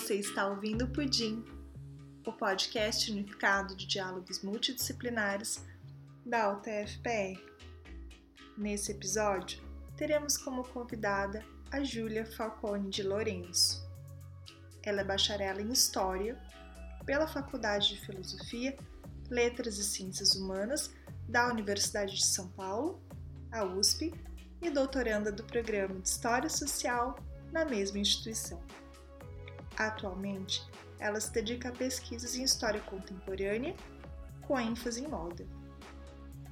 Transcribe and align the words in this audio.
Você 0.00 0.14
está 0.14 0.48
ouvindo 0.48 0.86
o 0.86 0.88
Pudim, 0.88 1.44
o 2.26 2.32
podcast 2.32 3.12
unificado 3.12 3.76
de 3.76 3.86
diálogos 3.86 4.42
multidisciplinares 4.42 5.62
da 6.24 6.50
UTFPR. 6.52 7.38
Nesse 8.56 8.92
episódio, 8.92 9.62
teremos 9.96 10.38
como 10.38 10.64
convidada 10.64 11.44
a 11.70 11.84
Júlia 11.84 12.24
Falcone 12.24 12.88
de 12.88 13.02
Lourenço. 13.02 13.86
Ela 14.82 15.02
é 15.02 15.04
bacharela 15.04 15.60
em 15.60 15.70
História 15.70 16.40
pela 17.04 17.28
Faculdade 17.28 17.90
de 17.90 18.00
Filosofia, 18.00 18.76
Letras 19.28 19.78
e 19.78 19.84
Ciências 19.84 20.34
Humanas 20.34 20.90
da 21.28 21.46
Universidade 21.48 22.16
de 22.16 22.24
São 22.24 22.48
Paulo, 22.48 23.00
a 23.52 23.64
USP, 23.64 24.12
e 24.62 24.70
doutoranda 24.70 25.30
do 25.30 25.44
Programa 25.44 26.00
de 26.00 26.08
História 26.08 26.48
Social 26.48 27.16
na 27.52 27.64
mesma 27.66 27.98
instituição. 27.98 28.60
Atualmente, 29.76 30.62
ela 30.98 31.20
se 31.20 31.32
dedica 31.32 31.68
a 31.68 31.72
pesquisas 31.72 32.34
em 32.36 32.42
história 32.42 32.80
contemporânea, 32.80 33.74
com 34.42 34.58
ênfase 34.58 35.02
em 35.02 35.08
moda. 35.08 35.46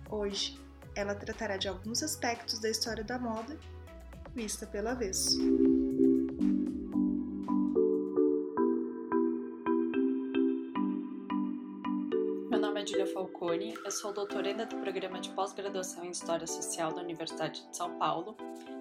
Hoje, 0.08 0.58
ela 0.94 1.14
tratará 1.14 1.56
de 1.56 1.68
alguns 1.68 2.02
aspectos 2.02 2.58
da 2.58 2.70
história 2.70 3.04
da 3.04 3.18
moda 3.18 3.58
vista 4.34 4.66
pelo 4.66 4.88
avesso. 4.88 5.36
Falcone, 13.12 13.74
eu 13.84 13.90
sou 13.90 14.12
doutoranda 14.12 14.66
do 14.66 14.76
programa 14.76 15.20
de 15.20 15.30
pós-graduação 15.30 16.04
em 16.04 16.10
História 16.10 16.46
Social 16.46 16.92
da 16.92 17.00
Universidade 17.00 17.66
de 17.66 17.76
São 17.76 17.96
Paulo 17.98 18.36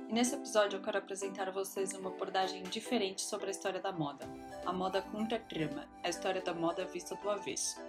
e 0.09 0.13
nesse 0.13 0.35
episódio 0.35 0.77
eu 0.77 0.81
quero 0.81 0.97
apresentar 0.97 1.47
a 1.47 1.51
vocês 1.51 1.93
uma 1.93 2.09
abordagem 2.09 2.63
diferente 2.63 3.21
sobre 3.21 3.47
a 3.47 3.51
história 3.51 3.79
da 3.79 3.91
moda, 3.91 4.27
a 4.65 4.73
moda 4.73 5.01
contra-trama, 5.01 5.87
a 6.03 6.09
história 6.09 6.41
da 6.41 6.53
moda 6.53 6.85
vista 6.85 7.15
do 7.15 7.29
avesso. 7.29 7.79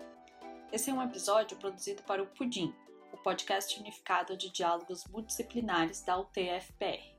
Esse 0.72 0.90
é 0.90 0.94
um 0.94 1.02
episódio 1.02 1.56
produzido 1.56 2.02
para 2.04 2.22
o 2.22 2.26
Pudim, 2.26 2.72
o 3.12 3.16
podcast 3.16 3.78
unificado 3.80 4.36
de 4.36 4.50
diálogos 4.50 5.04
multidisciplinares 5.06 6.02
da 6.02 6.18
UTFPR. 6.18 7.16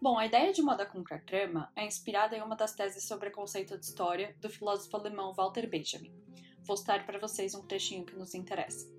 Bom, 0.00 0.18
a 0.18 0.26
ideia 0.26 0.52
de 0.52 0.62
moda 0.62 0.86
contra-trama 0.86 1.70
é 1.76 1.84
inspirada 1.84 2.36
em 2.36 2.42
uma 2.42 2.56
das 2.56 2.74
teses 2.74 3.04
sobre 3.04 3.28
o 3.28 3.32
conceito 3.32 3.76
de 3.76 3.84
história 3.84 4.34
do 4.40 4.48
filósofo 4.48 4.96
alemão 4.96 5.34
Walter 5.34 5.68
Benjamin. 5.68 6.25
Vou 6.66 6.76
citar 6.76 7.06
para 7.06 7.18
vocês 7.18 7.54
um 7.54 7.62
trechinho 7.62 8.04
que 8.04 8.16
nos 8.16 8.34
interessa. 8.34 8.90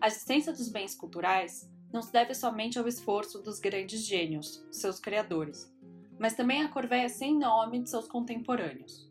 A 0.00 0.08
existência 0.08 0.52
dos 0.52 0.68
bens 0.68 0.94
culturais 0.94 1.70
não 1.92 2.02
se 2.02 2.12
deve 2.12 2.34
somente 2.34 2.78
ao 2.78 2.88
esforço 2.88 3.40
dos 3.40 3.60
grandes 3.60 4.04
gênios, 4.04 4.66
seus 4.72 4.98
criadores, 4.98 5.72
mas 6.18 6.34
também 6.34 6.62
à 6.62 6.68
corvéia 6.68 7.08
sem 7.08 7.38
nome 7.38 7.80
de 7.80 7.90
seus 7.90 8.08
contemporâneos. 8.08 9.08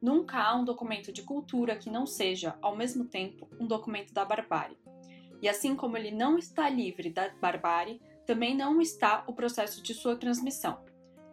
Nunca 0.00 0.38
há 0.38 0.54
um 0.54 0.64
documento 0.64 1.12
de 1.12 1.22
cultura 1.22 1.76
que 1.76 1.90
não 1.90 2.06
seja, 2.06 2.56
ao 2.62 2.76
mesmo 2.76 3.04
tempo, 3.04 3.48
um 3.58 3.66
documento 3.66 4.14
da 4.14 4.24
barbárie. 4.24 4.78
E 5.42 5.48
assim 5.48 5.74
como 5.74 5.96
ele 5.96 6.10
não 6.10 6.38
está 6.38 6.70
livre 6.70 7.10
da 7.10 7.28
barbárie, 7.40 8.00
também 8.24 8.56
não 8.56 8.80
está 8.80 9.24
o 9.26 9.32
processo 9.32 9.82
de 9.82 9.94
sua 9.94 10.16
transmissão, 10.16 10.80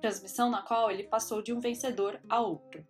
transmissão 0.02 0.50
na 0.50 0.64
qual 0.64 0.90
ele 0.90 1.04
passou 1.04 1.42
de 1.42 1.54
um 1.54 1.60
vencedor 1.60 2.20
a 2.28 2.42
outro. 2.42 2.86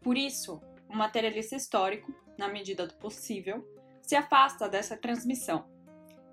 Por 0.00 0.16
isso, 0.16 0.60
o 0.90 0.96
materialista 0.96 1.56
histórico, 1.56 2.12
na 2.36 2.48
medida 2.48 2.86
do 2.86 2.94
possível, 2.94 3.66
se 4.02 4.16
afasta 4.16 4.68
dessa 4.68 4.96
transmissão 4.96 5.64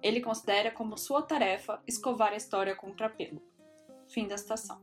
ele 0.01 0.21
considera 0.21 0.71
como 0.71 0.97
sua 0.97 1.21
tarefa 1.21 1.81
escovar 1.87 2.33
a 2.33 2.37
história 2.37 2.75
contra 2.75 3.09
pelo. 3.09 3.41
Fim 4.07 4.27
da 4.27 4.37
citação. 4.37 4.81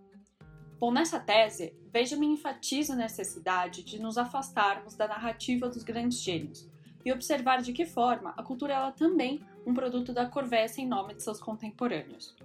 Bom, 0.78 0.92
nessa 0.92 1.18
tese, 1.20 1.74
Benjamin 1.90 2.32
enfatiza 2.32 2.92
a 2.92 2.96
necessidade 2.96 3.82
de 3.82 3.98
nos 3.98 4.18
afastarmos 4.18 4.96
da 4.96 5.08
narrativa 5.08 5.68
dos 5.68 5.82
grandes 5.82 6.20
gênios 6.20 6.68
e 7.04 7.12
observar 7.12 7.62
de 7.62 7.72
que 7.72 7.86
forma 7.86 8.34
a 8.36 8.42
cultura 8.42 8.74
é 8.74 8.92
também 8.92 9.40
um 9.64 9.72
produto 9.72 10.12
da 10.12 10.26
corvessa 10.26 10.80
em 10.80 10.86
nome 10.86 11.14
de 11.14 11.22
seus 11.22 11.40
contemporâneos. 11.40 12.36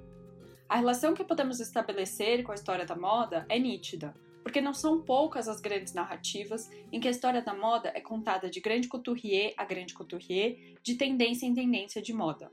A 0.68 0.78
relação 0.78 1.14
que 1.14 1.24
podemos 1.24 1.60
estabelecer 1.60 2.44
com 2.44 2.52
a 2.52 2.56
história 2.56 2.86
da 2.86 2.96
moda 2.96 3.46
é 3.50 3.58
nítida, 3.58 4.14
porque 4.44 4.62
não 4.62 4.74
são 4.74 5.02
poucas 5.02 5.48
as 5.48 5.60
grandes 5.60 5.94
narrativas 5.94 6.70
em 6.92 7.00
que 7.00 7.08
a 7.08 7.12
história 7.12 7.42
da 7.42 7.54
moda 7.54 7.92
é 7.96 8.02
contada 8.02 8.50
de 8.50 8.60
grande 8.60 8.88
couturier 8.88 9.54
a 9.58 9.66
grande 9.66 9.94
couturier, 9.94 10.76
de 10.82 10.96
tendência 10.96 11.46
em 11.46 11.54
tendência 11.54 12.02
de 12.02 12.14
moda. 12.14 12.52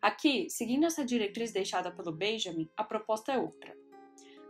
Aqui, 0.00 0.48
seguindo 0.48 0.86
essa 0.86 1.04
diretriz 1.04 1.52
deixada 1.52 1.90
pelo 1.90 2.12
Benjamin, 2.12 2.70
a 2.76 2.82
proposta 2.82 3.32
é 3.32 3.38
outra. 3.38 3.76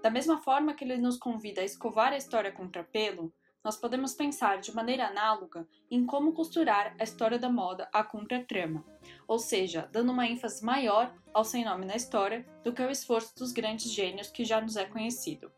Da 0.02 0.10
mesma 0.10 0.38
forma 0.38 0.74
que 0.74 0.84
ele 0.84 0.96
nos 0.96 1.18
convida 1.18 1.60
a 1.60 1.64
escovar 1.64 2.12
a 2.12 2.16
história 2.16 2.52
contra 2.52 2.84
pelo, 2.84 3.32
nós 3.62 3.76
podemos 3.76 4.14
pensar 4.14 4.58
de 4.60 4.74
maneira 4.74 5.08
análoga 5.08 5.68
em 5.90 6.06
como 6.06 6.32
costurar 6.32 6.94
a 6.98 7.04
história 7.04 7.38
da 7.38 7.50
moda 7.50 7.88
à 7.92 8.02
contra-trama, 8.02 8.84
ou 9.28 9.38
seja, 9.38 9.88
dando 9.92 10.12
uma 10.12 10.26
ênfase 10.26 10.64
maior 10.64 11.14
ao 11.34 11.44
sem 11.44 11.64
nome 11.64 11.84
na 11.84 11.96
história 11.96 12.46
do 12.64 12.72
que 12.72 12.82
ao 12.82 12.90
esforço 12.90 13.36
dos 13.36 13.52
grandes 13.52 13.92
gênios 13.92 14.28
que 14.28 14.44
já 14.44 14.60
nos 14.60 14.76
é 14.76 14.86
conhecido. 14.86 15.52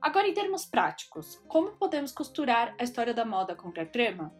Agora, 0.00 0.28
em 0.28 0.34
termos 0.34 0.64
práticos, 0.64 1.42
como 1.48 1.72
podemos 1.72 2.12
costurar 2.12 2.74
a 2.78 2.84
história 2.84 3.12
da 3.12 3.24
moda 3.24 3.56
contra-trama? 3.56 4.32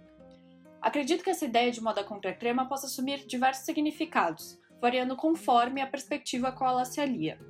Acredito 0.80 1.24
que 1.24 1.30
essa 1.30 1.44
ideia 1.44 1.72
de 1.72 1.82
moda 1.82 2.04
contra-trema 2.04 2.68
possa 2.68 2.86
assumir 2.86 3.26
diversos 3.26 3.64
significados, 3.64 4.58
variando 4.80 5.16
conforme 5.16 5.80
a 5.80 5.86
perspectiva 5.86 6.48
a 6.48 6.52
qual 6.52 6.74
ela 6.74 6.84
se 6.84 7.00
alia. 7.00 7.40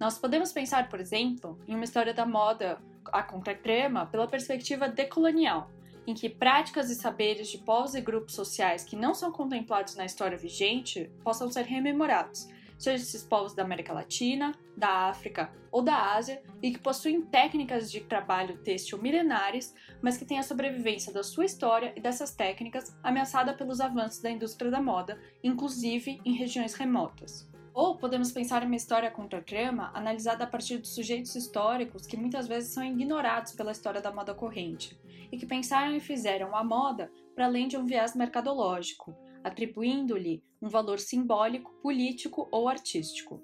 Nós 0.00 0.18
podemos 0.18 0.50
pensar, 0.50 0.88
por 0.88 0.98
exemplo, 0.98 1.60
em 1.68 1.74
uma 1.74 1.84
história 1.84 2.14
da 2.14 2.24
moda 2.24 2.80
a 3.12 3.22
contra-trema 3.22 4.06
pela 4.06 4.26
perspectiva 4.26 4.88
decolonial, 4.88 5.70
em 6.06 6.14
que 6.14 6.30
práticas 6.30 6.90
e 6.90 6.94
saberes 6.94 7.48
de 7.48 7.58
povos 7.58 7.94
e 7.94 8.00
grupos 8.00 8.34
sociais 8.34 8.82
que 8.82 8.96
não 8.96 9.12
são 9.12 9.30
contemplados 9.30 9.94
na 9.94 10.06
história 10.06 10.38
vigente 10.38 11.10
possam 11.22 11.50
ser 11.50 11.66
rememorados, 11.66 12.48
seja 12.82 13.04
esses 13.04 13.22
povos 13.22 13.54
da 13.54 13.62
América 13.62 13.92
Latina, 13.92 14.52
da 14.76 15.08
África 15.08 15.52
ou 15.70 15.82
da 15.82 16.14
Ásia 16.14 16.42
e 16.60 16.72
que 16.72 16.80
possuem 16.80 17.22
técnicas 17.22 17.90
de 17.90 18.00
trabalho 18.00 18.58
têxtil 18.58 19.00
milenares, 19.00 19.72
mas 20.02 20.16
que 20.16 20.24
têm 20.24 20.40
a 20.40 20.42
sobrevivência 20.42 21.12
da 21.12 21.22
sua 21.22 21.44
história 21.44 21.92
e 21.94 22.00
dessas 22.00 22.34
técnicas 22.34 22.96
ameaçada 23.00 23.54
pelos 23.54 23.80
avanços 23.80 24.20
da 24.20 24.30
indústria 24.30 24.68
da 24.68 24.82
moda, 24.82 25.20
inclusive 25.44 26.20
em 26.24 26.32
regiões 26.32 26.74
remotas. 26.74 27.48
Ou 27.72 27.96
podemos 27.96 28.32
pensar 28.32 28.64
em 28.64 28.66
uma 28.66 28.76
história 28.76 29.10
contra-trama 29.12 29.92
analisada 29.94 30.42
a 30.42 30.46
partir 30.46 30.78
de 30.78 30.88
sujeitos 30.88 31.36
históricos 31.36 32.04
que 32.04 32.16
muitas 32.16 32.48
vezes 32.48 32.74
são 32.74 32.84
ignorados 32.84 33.52
pela 33.52 33.72
história 33.72 34.00
da 34.00 34.12
moda 34.12 34.34
corrente 34.34 34.98
e 35.30 35.38
que 35.38 35.46
pensaram 35.46 35.94
e 35.94 36.00
fizeram 36.00 36.54
a 36.54 36.64
moda 36.64 37.10
para 37.34 37.46
além 37.46 37.68
de 37.68 37.76
um 37.76 37.86
viés 37.86 38.14
mercadológico, 38.16 39.16
atribuindo-lhe 39.42 40.42
um 40.62 40.68
valor 40.68 41.00
simbólico, 41.00 41.72
político 41.82 42.48
ou 42.52 42.68
artístico. 42.68 43.42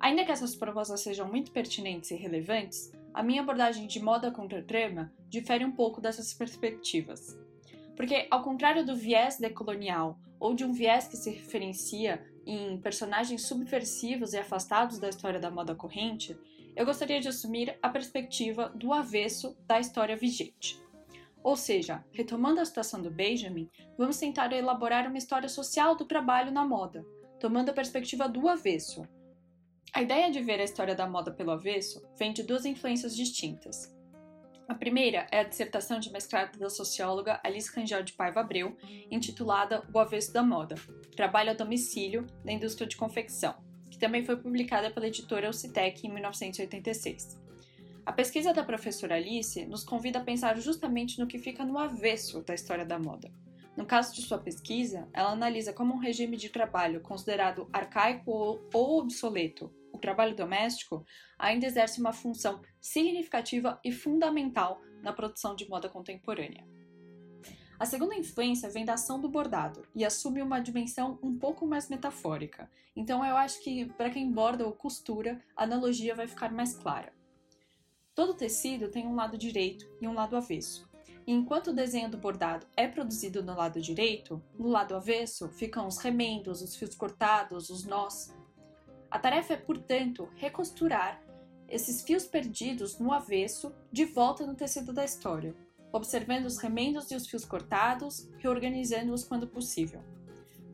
Ainda 0.00 0.24
que 0.24 0.32
essas 0.32 0.56
propostas 0.56 1.00
sejam 1.00 1.28
muito 1.28 1.52
pertinentes 1.52 2.10
e 2.10 2.14
relevantes, 2.14 2.90
a 3.12 3.22
minha 3.22 3.42
abordagem 3.42 3.86
de 3.86 4.02
moda 4.02 4.30
contra 4.30 4.62
trama 4.62 5.12
difere 5.28 5.64
um 5.64 5.72
pouco 5.72 6.00
dessas 6.00 6.32
perspectivas. 6.32 7.38
Porque, 7.94 8.26
ao 8.30 8.42
contrário 8.42 8.84
do 8.84 8.96
viés 8.96 9.38
decolonial 9.38 10.18
ou 10.40 10.54
de 10.54 10.64
um 10.64 10.72
viés 10.72 11.06
que 11.06 11.16
se 11.16 11.30
referencia 11.30 12.24
em 12.44 12.78
personagens 12.80 13.46
subversivos 13.46 14.32
e 14.32 14.38
afastados 14.38 14.98
da 14.98 15.08
história 15.08 15.38
da 15.38 15.50
moda 15.50 15.74
corrente, 15.74 16.36
eu 16.74 16.84
gostaria 16.84 17.20
de 17.20 17.28
assumir 17.28 17.78
a 17.80 17.88
perspectiva 17.88 18.68
do 18.74 18.92
avesso 18.92 19.56
da 19.66 19.78
história 19.78 20.16
vigente. 20.16 20.82
Ou 21.44 21.56
seja, 21.56 22.02
retomando 22.10 22.58
a 22.58 22.64
situação 22.64 23.02
do 23.02 23.10
Benjamin, 23.10 23.70
vamos 23.98 24.18
tentar 24.18 24.50
elaborar 24.50 25.06
uma 25.06 25.18
história 25.18 25.48
social 25.48 25.94
do 25.94 26.06
trabalho 26.06 26.50
na 26.50 26.64
moda, 26.64 27.04
tomando 27.38 27.68
a 27.68 27.74
perspectiva 27.74 28.26
do 28.26 28.48
avesso. 28.48 29.06
A 29.92 30.00
ideia 30.00 30.30
de 30.30 30.40
ver 30.40 30.58
a 30.58 30.64
história 30.64 30.94
da 30.94 31.06
moda 31.06 31.30
pelo 31.30 31.50
avesso 31.50 32.02
vem 32.18 32.32
de 32.32 32.42
duas 32.42 32.64
influências 32.64 33.14
distintas. 33.14 33.94
A 34.66 34.74
primeira 34.74 35.26
é 35.30 35.40
a 35.40 35.44
dissertação 35.44 36.00
de 36.00 36.10
mestrado 36.10 36.58
da 36.58 36.70
socióloga 36.70 37.38
Alice 37.44 37.70
Rangel 37.76 38.02
de 38.02 38.14
Paiva 38.14 38.40
Abreu, 38.40 38.74
intitulada 39.10 39.86
O 39.92 39.98
Avesso 39.98 40.32
da 40.32 40.42
Moda, 40.42 40.76
Trabalho 41.14 41.50
a 41.50 41.54
Domicílio 41.54 42.26
da 42.42 42.52
Indústria 42.52 42.86
de 42.86 42.96
Confecção, 42.96 43.54
que 43.90 43.98
também 43.98 44.24
foi 44.24 44.38
publicada 44.38 44.90
pela 44.90 45.06
editora 45.06 45.50
Ocitec 45.50 46.06
em 46.06 46.10
1986. 46.10 47.43
A 48.06 48.12
pesquisa 48.12 48.52
da 48.52 48.62
professora 48.62 49.14
Alice 49.14 49.64
nos 49.64 49.82
convida 49.82 50.18
a 50.18 50.24
pensar 50.24 50.58
justamente 50.58 51.18
no 51.18 51.26
que 51.26 51.38
fica 51.38 51.64
no 51.64 51.78
avesso 51.78 52.42
da 52.42 52.52
história 52.52 52.84
da 52.84 52.98
moda. 52.98 53.32
No 53.74 53.86
caso 53.86 54.14
de 54.14 54.20
sua 54.20 54.38
pesquisa, 54.38 55.08
ela 55.10 55.30
analisa 55.30 55.72
como 55.72 55.94
um 55.94 55.98
regime 55.98 56.36
de 56.36 56.50
trabalho 56.50 57.00
considerado 57.00 57.66
arcaico 57.72 58.60
ou 58.74 58.98
obsoleto, 58.98 59.72
o 59.90 59.96
trabalho 59.98 60.36
doméstico, 60.36 61.02
ainda 61.38 61.64
exerce 61.64 61.98
uma 61.98 62.12
função 62.12 62.60
significativa 62.78 63.80
e 63.82 63.90
fundamental 63.90 64.82
na 65.02 65.12
produção 65.12 65.56
de 65.56 65.66
moda 65.66 65.88
contemporânea. 65.88 66.66
A 67.80 67.86
segunda 67.86 68.14
influência 68.14 68.68
vem 68.68 68.84
da 68.84 68.94
ação 68.94 69.18
do 69.18 69.30
bordado 69.30 69.82
e 69.94 70.04
assume 70.04 70.42
uma 70.42 70.60
dimensão 70.60 71.18
um 71.22 71.36
pouco 71.38 71.66
mais 71.66 71.88
metafórica. 71.88 72.70
Então 72.94 73.24
eu 73.24 73.34
acho 73.34 73.62
que 73.62 73.86
para 73.86 74.10
quem 74.10 74.30
borda 74.30 74.66
ou 74.66 74.72
costura, 74.72 75.42
a 75.56 75.64
analogia 75.64 76.14
vai 76.14 76.28
ficar 76.28 76.52
mais 76.52 76.76
clara. 76.76 77.13
Todo 78.14 78.32
tecido 78.32 78.88
tem 78.88 79.06
um 79.06 79.16
lado 79.16 79.36
direito 79.36 79.90
e 80.00 80.06
um 80.06 80.14
lado 80.14 80.36
avesso. 80.36 80.88
E 81.26 81.32
enquanto 81.32 81.68
o 81.68 81.74
desenho 81.74 82.08
do 82.08 82.16
bordado 82.16 82.64
é 82.76 82.86
produzido 82.86 83.42
no 83.42 83.56
lado 83.56 83.80
direito, 83.80 84.40
no 84.56 84.68
lado 84.68 84.94
avesso 84.94 85.48
ficam 85.48 85.88
os 85.88 85.98
remendos, 85.98 86.62
os 86.62 86.76
fios 86.76 86.94
cortados, 86.94 87.70
os 87.70 87.84
nós. 87.84 88.32
A 89.10 89.18
tarefa 89.18 89.54
é, 89.54 89.56
portanto, 89.56 90.28
recosturar 90.36 91.20
esses 91.68 92.02
fios 92.02 92.24
perdidos 92.24 93.00
no 93.00 93.12
avesso 93.12 93.74
de 93.90 94.04
volta 94.04 94.46
no 94.46 94.54
tecido 94.54 94.92
da 94.92 95.04
história, 95.04 95.54
observando 95.92 96.44
os 96.44 96.58
remendos 96.58 97.10
e 97.10 97.16
os 97.16 97.26
fios 97.26 97.44
cortados, 97.44 98.30
reorganizando-os 98.38 99.24
quando 99.24 99.48
possível. 99.48 100.02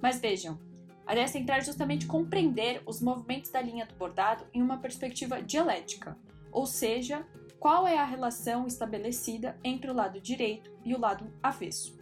Mas 0.03 0.21
vejam, 0.21 0.59
a 1.07 1.13
ideia 1.13 1.29
central 1.29 1.59
é 1.59 1.63
justamente 1.63 2.07
compreender 2.07 2.83
os 2.85 3.01
movimentos 3.01 3.51
da 3.51 3.63
linha 3.63 3.87
do 3.87 3.95
bordado 3.95 4.45
em 4.53 4.61
uma 4.61 4.79
perspectiva 4.79 5.41
dialética, 5.41 6.19
ou 6.53 6.67
seja, 6.67 7.27
qual 7.59 7.87
é 7.87 7.99
a 7.99 8.05
relação 8.05 8.67
estabelecida 8.67 9.59
entre 9.63 9.91
o 9.91 9.95
lado 9.95 10.21
direito 10.21 10.73
e 10.85 10.95
o 10.95 10.99
lado 10.99 11.31
avesso. 11.43 11.99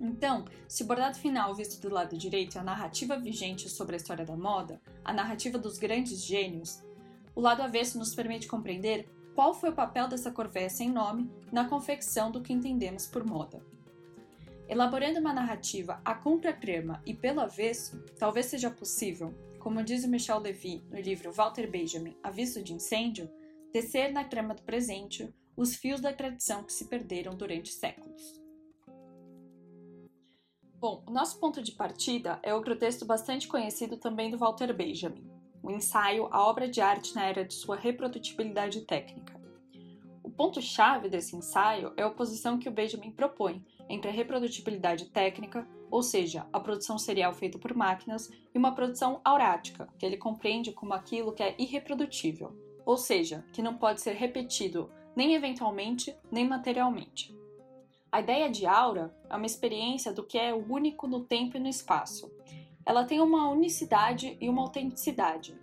Então, 0.00 0.44
se 0.68 0.82
o 0.82 0.86
bordado 0.86 1.18
final 1.18 1.54
visto 1.54 1.80
do 1.80 1.92
lado 1.92 2.16
direito 2.16 2.56
é 2.56 2.60
a 2.60 2.64
narrativa 2.64 3.16
vigente 3.16 3.68
sobre 3.68 3.94
a 3.94 3.96
história 3.96 4.24
da 4.24 4.36
moda, 4.36 4.80
a 5.04 5.12
narrativa 5.12 5.58
dos 5.58 5.78
grandes 5.78 6.24
gênios, 6.24 6.82
o 7.34 7.40
lado 7.40 7.62
avesso 7.62 7.98
nos 7.98 8.14
permite 8.14 8.48
compreender 8.48 9.08
qual 9.34 9.54
foi 9.54 9.70
o 9.70 9.74
papel 9.74 10.08
dessa 10.08 10.32
corvéia 10.32 10.68
sem 10.68 10.90
nome 10.90 11.30
na 11.52 11.68
confecção 11.68 12.30
do 12.30 12.40
que 12.40 12.52
entendemos 12.52 13.06
por 13.06 13.24
moda. 13.24 13.60
Elaborando 14.68 15.20
uma 15.20 15.32
narrativa 15.32 16.00
a 16.04 16.14
contratrama 16.14 17.00
e 17.06 17.14
pelo 17.14 17.40
avesso, 17.40 18.02
talvez 18.18 18.46
seja 18.46 18.70
possível, 18.70 19.32
como 19.58 19.82
diz 19.82 20.04
o 20.04 20.08
Michel 20.08 20.40
Levy 20.40 20.84
no 20.90 21.00
livro 21.00 21.32
Walter 21.32 21.70
Benjamin, 21.70 22.16
Aviso 22.22 22.62
de 22.62 22.72
Incêndio, 22.72 23.30
tecer 23.72 24.12
na 24.12 24.24
trama 24.24 24.54
do 24.54 24.62
presente 24.62 25.32
os 25.56 25.74
fios 25.74 26.00
da 26.00 26.12
tradição 26.12 26.62
que 26.62 26.72
se 26.72 26.86
perderam 26.86 27.36
durante 27.36 27.72
séculos. 27.72 28.40
Bom, 30.80 31.02
o 31.06 31.10
nosso 31.10 31.40
ponto 31.40 31.60
de 31.60 31.72
partida 31.72 32.38
é 32.42 32.54
outro 32.54 32.76
texto 32.76 33.04
bastante 33.04 33.48
conhecido 33.48 33.96
também 33.96 34.30
do 34.30 34.38
Walter 34.38 34.72
Benjamin, 34.72 35.28
o 35.60 35.72
ensaio 35.72 36.28
A 36.30 36.46
Obra 36.46 36.68
de 36.68 36.80
Arte 36.80 37.16
na 37.16 37.24
Era 37.24 37.44
de 37.44 37.54
Sua 37.54 37.76
Reprodutibilidade 37.76 38.82
Técnica. 38.82 39.36
O 40.22 40.30
ponto-chave 40.30 41.08
desse 41.08 41.34
ensaio 41.34 41.92
é 41.96 42.02
a 42.02 42.06
oposição 42.06 42.58
que 42.58 42.68
o 42.68 42.72
Benjamin 42.72 43.10
propõe 43.10 43.64
entre 43.88 44.08
a 44.08 44.12
reprodutibilidade 44.12 45.06
técnica, 45.06 45.66
ou 45.90 46.02
seja, 46.02 46.46
a 46.52 46.60
produção 46.60 46.98
serial 46.98 47.32
feita 47.32 47.58
por 47.58 47.74
máquinas, 47.74 48.30
e 48.54 48.58
uma 48.58 48.74
produção 48.74 49.20
aurática, 49.24 49.88
que 49.98 50.04
ele 50.04 50.16
compreende 50.16 50.72
como 50.72 50.94
aquilo 50.94 51.32
que 51.32 51.42
é 51.42 51.54
irreprodutível, 51.58 52.56
ou 52.84 52.96
seja, 52.96 53.44
que 53.52 53.62
não 53.62 53.76
pode 53.76 54.00
ser 54.00 54.14
repetido 54.14 54.90
nem 55.14 55.34
eventualmente 55.34 56.14
nem 56.30 56.46
materialmente. 56.46 57.36
A 58.10 58.20
ideia 58.20 58.48
de 58.48 58.66
aura 58.66 59.14
é 59.28 59.36
uma 59.36 59.46
experiência 59.46 60.12
do 60.12 60.24
que 60.24 60.38
é 60.38 60.54
único 60.54 61.06
no 61.06 61.24
tempo 61.24 61.56
e 61.56 61.60
no 61.60 61.68
espaço. 61.68 62.32
Ela 62.86 63.04
tem 63.04 63.20
uma 63.20 63.50
unicidade 63.50 64.38
e 64.40 64.48
uma 64.48 64.62
autenticidade. 64.62 65.58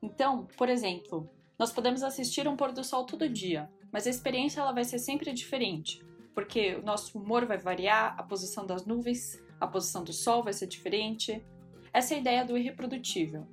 Então, 0.00 0.46
por 0.56 0.68
exemplo, 0.68 1.28
nós 1.58 1.72
podemos 1.72 2.04
assistir 2.04 2.46
um 2.46 2.56
pôr 2.56 2.70
do 2.70 2.84
sol 2.84 3.04
todo 3.04 3.28
dia, 3.28 3.68
mas 3.90 4.06
a 4.06 4.10
experiência 4.10 4.60
ela 4.60 4.70
vai 4.70 4.84
ser 4.84 5.00
sempre 5.00 5.32
diferente, 5.32 6.00
porque 6.34 6.76
o 6.76 6.84
nosso 6.84 7.18
humor 7.18 7.46
vai 7.46 7.58
variar, 7.58 8.14
a 8.16 8.22
posição 8.22 8.64
das 8.64 8.86
nuvens, 8.86 9.42
a 9.60 9.66
posição 9.66 10.04
do 10.04 10.12
sol 10.12 10.42
vai 10.42 10.52
ser 10.52 10.66
diferente. 10.66 11.44
Essa 11.92 12.14
é 12.14 12.16
a 12.16 12.20
ideia 12.20 12.44
do 12.44 12.56
irreprodutível. 12.56 13.46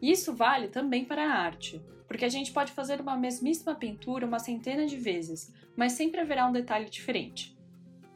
Isso 0.00 0.34
vale 0.34 0.68
também 0.68 1.04
para 1.04 1.24
a 1.24 1.38
arte, 1.38 1.80
porque 2.08 2.24
a 2.24 2.28
gente 2.28 2.52
pode 2.52 2.72
fazer 2.72 3.00
uma 3.00 3.16
mesmíssima 3.16 3.74
pintura 3.74 4.26
uma 4.26 4.38
centena 4.38 4.86
de 4.86 4.96
vezes, 4.96 5.52
mas 5.76 5.92
sempre 5.92 6.20
haverá 6.20 6.46
um 6.46 6.52
detalhe 6.52 6.90
diferente. 6.90 7.56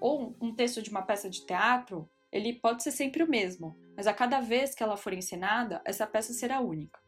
Ou 0.01 0.37
um 0.41 0.55
texto 0.55 0.83
de 0.83 0.91
uma 0.91 1.03
peça 1.03 1.31
de 1.31 1.47
teatro, 1.47 2.11
ele 2.31 2.53
pode 2.53 2.83
ser 2.83 2.91
sempre 2.91 3.23
o 3.23 3.31
mesmo, 3.31 3.77
mas 3.97 4.07
a 4.07 4.13
cada 4.13 4.41
vez 4.41 4.75
que 4.75 4.83
ela 4.83 4.97
for 4.97 5.13
encenada, 5.13 5.81
essa 5.85 6.07
peça 6.07 6.33
será 6.33 6.61
única. 6.61 7.01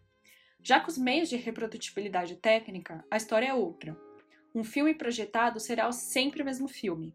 Já 0.62 0.80
com 0.80 0.90
os 0.90 0.98
meios 0.98 1.28
de 1.28 1.36
reprodutibilidade 1.36 2.36
técnica, 2.36 3.04
a 3.10 3.16
história 3.16 3.46
é 3.46 3.54
outra. 3.54 3.96
Um 4.54 4.64
filme 4.64 4.94
projetado 4.94 5.60
será 5.60 5.90
sempre 5.92 6.42
o 6.42 6.44
mesmo 6.44 6.68
filme. 6.68 7.14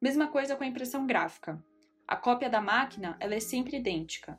Mesma 0.00 0.26
coisa 0.26 0.56
com 0.56 0.64
a 0.64 0.66
impressão 0.66 1.06
gráfica. 1.06 1.64
A 2.06 2.16
cópia 2.16 2.50
da 2.50 2.60
máquina 2.60 3.16
ela 3.20 3.34
é 3.34 3.40
sempre 3.40 3.76
idêntica. 3.76 4.38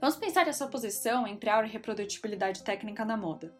Vamos 0.00 0.16
pensar 0.16 0.46
essa 0.48 0.66
posição 0.66 1.26
entre 1.26 1.48
aura 1.48 1.66
e 1.66 1.70
reprodutibilidade 1.70 2.62
técnica 2.62 3.04
na 3.04 3.16
moda. 3.16 3.56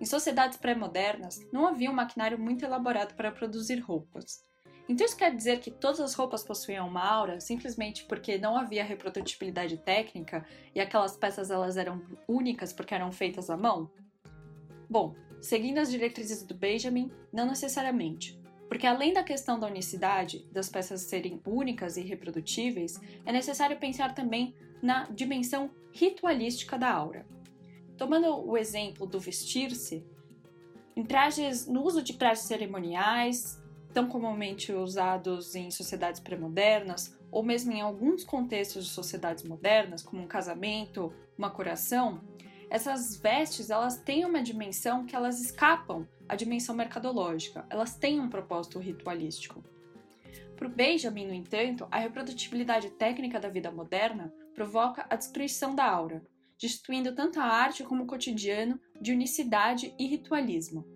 Em 0.00 0.04
sociedades 0.04 0.58
pré-modernas, 0.58 1.38
não 1.52 1.66
havia 1.66 1.90
um 1.90 1.94
maquinário 1.94 2.38
muito 2.38 2.64
elaborado 2.64 3.14
para 3.14 3.30
produzir 3.30 3.78
roupas. 3.78 4.44
Então 4.88 5.06
isso 5.06 5.16
quer 5.16 5.34
dizer 5.34 5.60
que 5.60 5.70
todas 5.70 6.00
as 6.00 6.14
roupas 6.14 6.44
possuíam 6.44 6.88
uma 6.88 7.04
aura 7.04 7.40
simplesmente 7.40 8.04
porque 8.04 8.36
não 8.36 8.56
havia 8.56 8.84
reprodutibilidade 8.84 9.78
técnica 9.78 10.44
e 10.74 10.80
aquelas 10.80 11.16
peças 11.16 11.50
elas 11.50 11.76
eram 11.76 12.02
únicas 12.28 12.72
porque 12.72 12.94
eram 12.94 13.10
feitas 13.12 13.48
à 13.48 13.56
mão? 13.56 13.90
Bom, 14.90 15.14
Seguindo 15.44 15.76
as 15.76 15.90
diretrizes 15.90 16.42
do 16.42 16.54
Benjamin, 16.54 17.12
não 17.30 17.44
necessariamente, 17.44 18.40
porque 18.68 18.86
além 18.86 19.12
da 19.12 19.22
questão 19.22 19.58
da 19.58 19.66
unicidade, 19.66 20.46
das 20.50 20.68
peças 20.68 21.02
serem 21.02 21.40
únicas 21.46 21.96
e 21.96 22.02
reprodutíveis, 22.02 23.00
é 23.24 23.32
necessário 23.32 23.78
pensar 23.78 24.14
também 24.14 24.54
na 24.82 25.04
dimensão 25.10 25.70
ritualística 25.92 26.78
da 26.78 26.90
aura. 26.90 27.26
Tomando 27.96 28.26
o 28.46 28.56
exemplo 28.56 29.06
do 29.06 29.20
vestir-se, 29.20 30.04
em 30.96 31.04
trajes, 31.04 31.66
no 31.66 31.82
uso 31.82 32.02
de 32.02 32.14
trajes 32.14 32.44
cerimoniais, 32.44 33.60
tão 33.92 34.08
comumente 34.08 34.72
usados 34.72 35.54
em 35.54 35.70
sociedades 35.70 36.20
pré-modernas, 36.20 37.16
ou 37.30 37.42
mesmo 37.42 37.72
em 37.72 37.80
alguns 37.80 38.24
contextos 38.24 38.84
de 38.84 38.90
sociedades 38.90 39.44
modernas, 39.44 40.02
como 40.02 40.22
um 40.22 40.26
casamento, 40.26 41.12
uma 41.36 41.50
curação, 41.50 42.20
essas 42.70 43.16
vestes 43.16 43.70
elas 43.70 43.98
têm 43.98 44.24
uma 44.24 44.42
dimensão 44.42 45.04
que 45.04 45.14
elas 45.14 45.40
escapam 45.40 46.06
à 46.28 46.34
dimensão 46.34 46.74
mercadológica, 46.74 47.66
elas 47.70 47.96
têm 47.96 48.20
um 48.20 48.28
propósito 48.28 48.78
ritualístico. 48.78 49.62
Para 50.56 50.68
o 50.68 50.70
Benjamin, 50.70 51.26
no 51.26 51.34
entanto, 51.34 51.86
a 51.90 51.98
reprodutibilidade 51.98 52.90
técnica 52.90 53.40
da 53.40 53.48
vida 53.48 53.70
moderna 53.70 54.32
provoca 54.54 55.06
a 55.10 55.16
destruição 55.16 55.74
da 55.74 55.84
aura, 55.84 56.24
destituindo 56.58 57.14
tanto 57.14 57.40
a 57.40 57.44
arte 57.44 57.82
como 57.82 58.04
o 58.04 58.06
cotidiano 58.06 58.80
de 59.00 59.12
unicidade 59.12 59.94
e 59.98 60.06
ritualismo. 60.06 60.86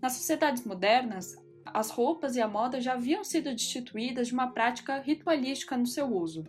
Nas 0.00 0.12
sociedades 0.12 0.64
modernas, 0.64 1.36
as 1.64 1.90
roupas 1.90 2.36
e 2.36 2.40
a 2.40 2.48
moda 2.48 2.80
já 2.80 2.92
haviam 2.94 3.24
sido 3.24 3.50
destituídas 3.50 4.28
de 4.28 4.34
uma 4.34 4.52
prática 4.52 4.98
ritualística 4.98 5.76
no 5.76 5.86
seu 5.86 6.06
uso, 6.06 6.44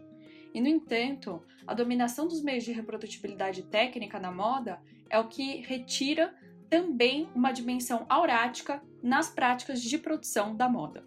e, 0.53 0.61
no 0.61 0.67
entanto, 0.67 1.43
a 1.65 1.73
dominação 1.73 2.27
dos 2.27 2.43
meios 2.43 2.63
de 2.63 2.71
reprodutibilidade 2.71 3.63
técnica 3.63 4.19
na 4.19 4.31
moda 4.31 4.79
é 5.09 5.17
o 5.17 5.27
que 5.27 5.57
retira 5.61 6.33
também 6.69 7.29
uma 7.33 7.51
dimensão 7.51 8.05
aurática 8.07 8.81
nas 9.01 9.29
práticas 9.29 9.81
de 9.81 9.97
produção 9.97 10.55
da 10.55 10.69
moda. 10.69 11.05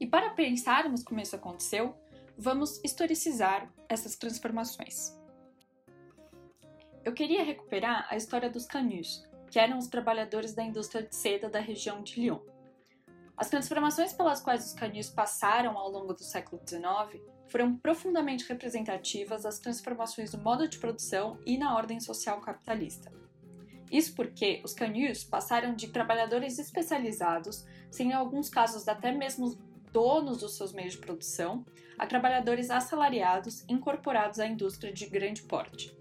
E 0.00 0.06
para 0.06 0.30
pensarmos 0.30 1.02
como 1.02 1.20
isso 1.20 1.36
aconteceu, 1.36 1.94
vamos 2.36 2.82
historicizar 2.84 3.72
essas 3.88 4.16
transformações. 4.16 5.18
Eu 7.04 7.12
queria 7.12 7.44
recuperar 7.44 8.06
a 8.10 8.16
história 8.16 8.50
dos 8.50 8.66
Canus, 8.66 9.24
que 9.50 9.58
eram 9.58 9.78
os 9.78 9.86
trabalhadores 9.86 10.54
da 10.54 10.64
indústria 10.64 11.02
de 11.02 11.14
seda 11.14 11.48
da 11.48 11.60
região 11.60 12.02
de 12.02 12.20
Lyon. 12.20 12.40
As 13.36 13.50
transformações 13.50 14.12
pelas 14.12 14.40
quais 14.40 14.64
os 14.64 14.72
Canus 14.72 15.10
passaram 15.10 15.76
ao 15.76 15.90
longo 15.90 16.12
do 16.12 16.22
século 16.22 16.62
XIX 16.66 17.20
foram 17.48 17.76
profundamente 17.76 18.48
representativas 18.48 19.42
das 19.42 19.58
transformações 19.58 20.32
no 20.32 20.42
modo 20.42 20.68
de 20.68 20.78
produção 20.78 21.38
e 21.44 21.58
na 21.58 21.76
ordem 21.76 21.98
social 21.98 22.40
capitalista. 22.40 23.12
Isso 23.90 24.14
porque 24.14 24.60
os 24.64 24.72
canhus 24.72 25.24
passaram 25.24 25.74
de 25.74 25.88
trabalhadores 25.88 26.58
especializados, 26.58 27.64
sem 27.90 28.08
em 28.08 28.12
alguns 28.12 28.48
casos 28.48 28.88
até 28.88 29.12
mesmo 29.12 29.56
donos 29.92 30.38
dos 30.38 30.56
seus 30.56 30.72
meios 30.72 30.94
de 30.94 30.98
produção, 30.98 31.64
a 31.96 32.06
trabalhadores 32.06 32.70
assalariados 32.70 33.64
incorporados 33.68 34.40
à 34.40 34.46
indústria 34.46 34.92
de 34.92 35.06
grande 35.06 35.42
porte. 35.42 35.96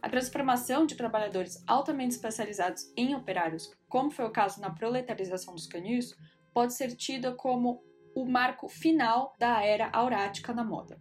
A 0.00 0.08
transformação 0.08 0.86
de 0.86 0.94
trabalhadores 0.94 1.62
altamente 1.66 2.14
especializados 2.14 2.92
em 2.96 3.14
operários, 3.14 3.72
como 3.88 4.10
foi 4.10 4.24
o 4.24 4.32
caso 4.32 4.60
na 4.60 4.70
proletarização 4.70 5.54
dos 5.54 5.66
canhus, 5.66 6.16
pode 6.54 6.74
ser 6.74 6.94
tida 6.94 7.32
como 7.32 7.82
o 8.14 8.24
marco 8.24 8.68
final 8.68 9.34
da 9.38 9.62
era 9.64 9.90
aurática 9.92 10.52
na 10.52 10.64
moda. 10.64 11.00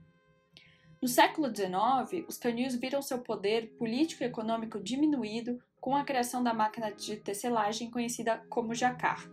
No 1.00 1.08
século 1.08 1.48
XIX, 1.56 2.26
os 2.28 2.38
canhões 2.38 2.76
viram 2.76 3.02
seu 3.04 3.20
poder 3.20 3.70
político 3.78 4.24
e 4.24 4.26
econômico 4.26 4.80
diminuído 4.80 5.62
com 5.80 5.96
a 5.96 6.04
criação 6.04 6.44
da 6.44 6.54
máquina 6.54 6.92
de 6.92 7.18
tecelagem 7.18 7.92
conhecida 7.92 8.44
como 8.50 8.74
jacar. 8.74 9.30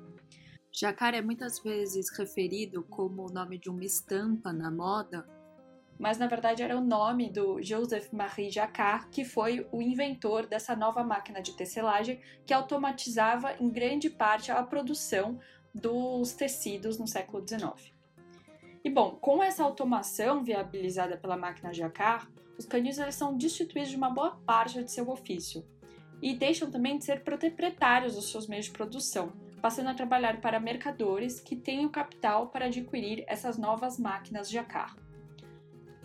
Jacar 0.71 1.15
é 1.15 1.23
muitas 1.23 1.59
vezes 1.61 2.11
referido 2.19 2.83
como 2.85 3.27
o 3.27 3.33
nome 3.33 3.59
de 3.59 3.71
uma 3.71 3.85
estampa 3.85 4.53
na 4.53 4.71
moda, 4.71 5.27
mas 5.99 6.19
na 6.19 6.27
verdade 6.27 6.63
era 6.63 6.77
o 6.77 6.81
nome 6.81 7.31
do 7.31 7.63
Joseph 7.63 8.13
Marie 8.13 8.51
Jacquard, 8.51 9.07
que 9.09 9.25
foi 9.25 9.67
o 9.71 9.81
inventor 9.81 10.47
dessa 10.47 10.75
nova 10.75 11.03
máquina 11.03 11.41
de 11.41 11.53
tecelagem 11.53 12.21
que 12.45 12.53
automatizava 12.53 13.55
em 13.61 13.69
grande 13.69 14.11
parte 14.11 14.51
a 14.51 14.63
produção 14.63 15.39
dos 15.75 16.33
tecidos 16.33 16.99
no 16.99 17.07
século 17.07 17.47
XIX. 17.47 17.93
E 18.85 18.91
bom, 18.91 19.13
com 19.13 19.43
essa 19.43 19.65
automação 19.65 20.45
viabilizada 20.45 21.17
pela 21.17 21.37
máquina 21.37 21.73
Jacquard, 21.73 22.29
os 22.59 22.67
canis 22.67 22.99
eles 22.99 23.15
são 23.15 23.37
destituídos 23.37 23.91
de 23.91 23.97
uma 23.97 24.11
boa 24.11 24.37
parte 24.47 24.83
de 24.83 24.91
seu 24.91 25.09
ofício 25.09 25.65
e 26.23 26.35
deixam 26.35 26.71
também 26.71 26.99
de 26.99 27.05
ser 27.05 27.23
proprietários 27.23 28.15
dos 28.15 28.31
seus 28.31 28.47
meios 28.47 28.67
de 28.67 28.73
produção, 28.73 29.33
passando 29.61 29.91
a 29.91 29.95
trabalhar 29.95 30.41
para 30.41 30.61
mercadores 30.61 31.41
que 31.41 31.57
têm 31.57 31.85
o 31.87 31.91
capital 31.91 32.49
para 32.49 32.67
adquirir 32.67 33.25
essas 33.27 33.59
novas 33.59 33.99
máquinas 33.99 34.51
Jacquard. 34.51 35.04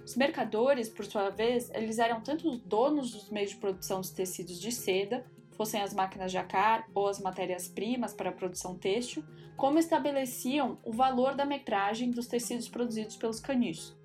Os 0.09 0.15
mercadores, 0.15 0.89
por 0.89 1.05
sua 1.05 1.29
vez, 1.29 1.69
eles 1.69 1.99
eram 1.99 2.19
tanto 2.19 2.49
os 2.49 2.57
donos 2.57 3.11
dos 3.11 3.29
meios 3.29 3.51
de 3.51 3.57
produção 3.57 4.01
dos 4.01 4.09
tecidos 4.09 4.59
de 4.59 4.71
seda, 4.71 5.23
fossem 5.51 5.83
as 5.83 5.93
máquinas 5.93 6.31
Jacquard 6.31 6.83
ou 6.95 7.07
as 7.07 7.19
matérias-primas 7.19 8.11
para 8.11 8.31
a 8.31 8.33
produção 8.33 8.75
têxtil, 8.75 9.23
como 9.55 9.77
estabeleciam 9.77 10.79
o 10.83 10.91
valor 10.91 11.35
da 11.35 11.45
metragem 11.45 12.09
dos 12.09 12.25
tecidos 12.25 12.67
produzidos 12.67 13.17
pelos 13.17 13.39
canis. 13.39 13.95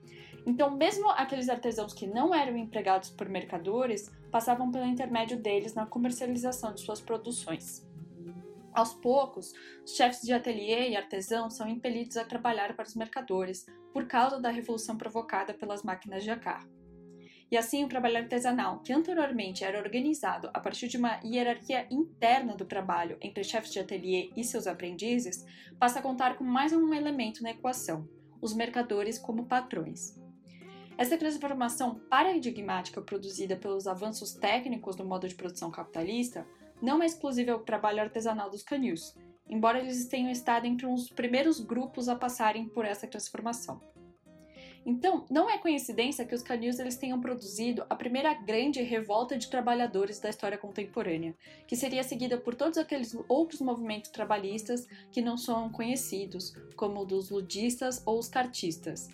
Então, 0.44 0.76
mesmo 0.76 1.08
aqueles 1.08 1.49
artesãos 1.49 1.94
que 1.94 2.06
não 2.06 2.34
eram 2.34 2.54
empregados 2.54 3.08
por 3.08 3.26
mercadores 3.26 4.12
passavam 4.30 4.70
pelo 4.70 4.84
intermédio 4.84 5.38
deles 5.38 5.73
na 5.73 5.87
comercialização 5.87 6.75
de 6.75 6.82
suas 6.82 7.00
produções. 7.00 7.84
Aos 8.75 8.93
poucos, 8.93 9.52
os 9.85 9.95
chefes 9.95 10.23
de 10.23 10.33
ateliê 10.33 10.90
e 10.90 10.97
artesãos 10.97 11.57
são 11.57 11.69
impelidos 11.69 12.16
a 12.16 12.25
trabalhar 12.25 12.75
para 12.75 12.87
os 12.87 12.97
mercadores 12.97 13.64
por 13.93 14.07
causa 14.07 14.40
da 14.40 14.50
revolução 14.50 14.99
provocada 14.99 15.54
pelas 15.54 15.85
máquinas 15.85 16.25
de 16.25 16.31
acar. 16.31 16.66
E 17.52 17.57
assim, 17.57 17.85
o 17.85 17.88
trabalho 17.88 18.16
artesanal, 18.16 18.81
que 18.81 18.93
anteriormente 18.93 19.62
era 19.62 19.78
organizado 19.78 20.50
a 20.52 20.59
partir 20.59 20.88
de 20.88 20.97
uma 20.97 21.21
hierarquia 21.25 21.87
interna 21.88 22.57
do 22.57 22.64
trabalho 22.64 23.16
entre 23.21 23.45
chefes 23.45 23.73
de 23.73 23.78
ateliê 23.78 24.33
e 24.37 24.43
seus 24.43 24.66
aprendizes, 24.66 25.45
passa 25.78 26.00
a 26.00 26.02
contar 26.02 26.37
com 26.37 26.43
mais 26.43 26.73
um 26.73 26.93
elemento 26.93 27.45
na 27.45 27.52
equação: 27.52 28.09
os 28.43 28.52
mercadores 28.52 29.21
como 29.21 29.47
patrões. 29.47 30.21
Essa 30.99 31.16
transformação 31.16 32.00
paradigmática 32.11 33.00
produzida 33.00 33.54
pelos 33.54 33.87
avanços 33.87 34.33
técnicos 34.33 34.97
do 34.97 35.04
modo 35.04 35.28
de 35.28 35.35
produção 35.37 35.71
capitalista 35.71 36.45
não 36.81 37.02
é 37.02 37.07
exclusiva 37.07 37.52
ao 37.52 37.61
trabalho 37.61 38.00
artesanal 38.00 38.50
dos 38.50 38.62
canils, 38.62 39.16
embora 39.49 39.78
eles 39.78 40.07
tenham 40.07 40.31
estado 40.31 40.66
entre 40.66 40.87
os 40.87 41.09
primeiros 41.09 41.61
grupos 41.61 42.09
a 42.09 42.16
passarem 42.16 42.69
por 42.69 42.85
essa 42.85 43.07
transformação. 43.07 43.81
Então, 44.87 45.25
não 45.31 45.49
é 45.49 45.57
coincidência 45.57 46.26
que 46.26 46.35
os 46.35 46.43
canils 46.43 46.78
eles 46.78 46.97
tenham 46.97 47.19
produzido 47.19 47.87
a 47.88 47.97
primeira 47.97 48.35
grande 48.35 48.83
revolta 48.83 49.38
de 49.38 49.49
trabalhadores 49.49 50.21
da 50.21 50.28
história 50.28 50.59
contemporânea, 50.59 51.35
que 51.66 51.75
seria 51.75 52.02
seguida 52.02 52.37
por 52.37 52.54
todos 52.54 52.76
aqueles 52.76 53.16
outros 53.26 53.62
movimentos 53.62 54.11
trabalhistas 54.11 54.87
que 55.11 55.23
não 55.23 55.38
são 55.38 55.71
conhecidos, 55.71 56.54
como 56.76 57.00
o 57.00 57.07
dos 57.07 57.31
ludistas 57.31 58.02
ou 58.04 58.19
os 58.19 58.28
cartistas, 58.28 59.09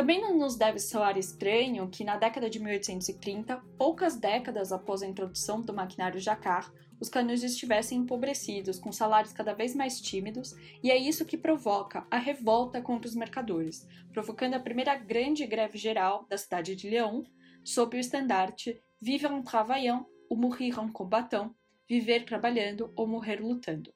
também 0.00 0.18
não 0.18 0.34
nos 0.34 0.56
deve 0.56 0.78
soar 0.78 1.18
estranho 1.18 1.86
que, 1.90 2.04
na 2.04 2.16
década 2.16 2.48
de 2.48 2.58
1830, 2.58 3.58
poucas 3.76 4.16
décadas 4.16 4.72
após 4.72 5.02
a 5.02 5.06
introdução 5.06 5.60
do 5.60 5.74
maquinário 5.74 6.18
Jacquard, 6.18 6.72
os 6.98 7.10
canudos 7.10 7.42
estivessem 7.42 7.98
empobrecidos, 7.98 8.78
com 8.78 8.90
salários 8.92 9.34
cada 9.34 9.52
vez 9.52 9.74
mais 9.74 10.00
tímidos, 10.00 10.54
e 10.82 10.90
é 10.90 10.96
isso 10.96 11.26
que 11.26 11.36
provoca 11.36 12.06
a 12.10 12.16
revolta 12.16 12.80
contra 12.80 13.10
os 13.10 13.14
mercadores, 13.14 13.86
provocando 14.10 14.54
a 14.54 14.58
primeira 14.58 14.96
grande 14.96 15.46
greve 15.46 15.76
geral 15.76 16.24
da 16.30 16.38
cidade 16.38 16.74
de 16.74 16.88
Lyon, 16.88 17.22
sob 17.62 17.94
o 17.94 18.00
estandarte 18.00 18.82
Vive 19.02 19.26
en 19.26 19.42
travaillant 19.42 20.06
ou 20.30 20.36
mourir 20.38 20.78
en 20.78 20.88
combattant, 20.88 21.54
viver 21.86 22.24
trabalhando 22.24 22.90
ou 22.96 23.06
morrer 23.06 23.42
lutando. 23.42 23.92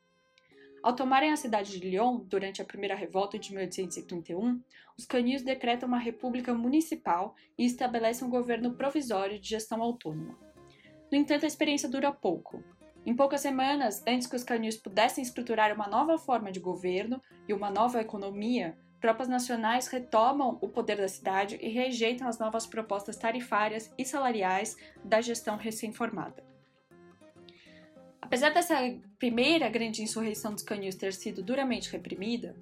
Ao 0.85 0.93
tomarem 0.93 1.33
a 1.33 1.37
cidade 1.37 1.81
de 1.81 1.89
Lyon 1.89 2.19
durante 2.27 2.61
a 2.61 2.65
primeira 2.65 2.95
revolta 2.95 3.39
de 3.39 3.55
1831, 3.55 4.61
os 4.99 5.07
canis 5.07 5.43
decretam 5.43 5.89
uma 5.89 5.97
república 5.97 6.53
municipal 6.53 7.35
e 7.57 7.65
estabelecem 7.65 8.29
um 8.29 8.31
governo 8.31 8.75
provisório 8.75 9.41
de 9.41 9.49
gestão 9.49 9.81
autônoma. 9.81 10.39
No 11.11 11.17
entanto, 11.17 11.45
a 11.45 11.47
experiência 11.47 11.89
dura 11.89 12.13
pouco. 12.13 12.63
Em 13.07 13.17
poucas 13.17 13.41
semanas, 13.41 14.05
antes 14.07 14.27
que 14.27 14.37
os 14.37 14.45
canis 14.45 14.77
pudessem 14.77 15.25
estruturar 15.25 15.75
uma 15.75 15.89
nova 15.89 16.19
forma 16.19 16.53
de 16.53 16.61
governo 16.61 17.19
e 17.49 17.55
uma 17.55 17.71
nova 17.71 18.03
economia, 18.03 18.77
tropas 19.01 19.27
nacionais 19.27 19.87
retomam 19.87 20.59
o 20.61 20.69
poder 20.69 20.99
da 20.99 21.09
cidade 21.09 21.59
e 21.63 21.69
rejeitam 21.71 22.29
as 22.29 22.39
novas 22.39 22.67
propostas 22.67 23.17
tarifárias 23.17 23.91
e 23.97 24.05
salariais 24.05 24.77
da 25.03 25.23
gestão 25.23 25.57
recém-formada. 25.57 26.54
Apesar 28.25 28.55
dessa 28.55 28.77
primeira 29.19 29.69
grande 29.69 30.03
insurreição 30.03 30.55
dos 30.55 30.63
canis 30.63 30.95
ter 30.95 31.13
sido 31.13 31.43
duramente 31.43 31.93
reprimida, 31.93 32.57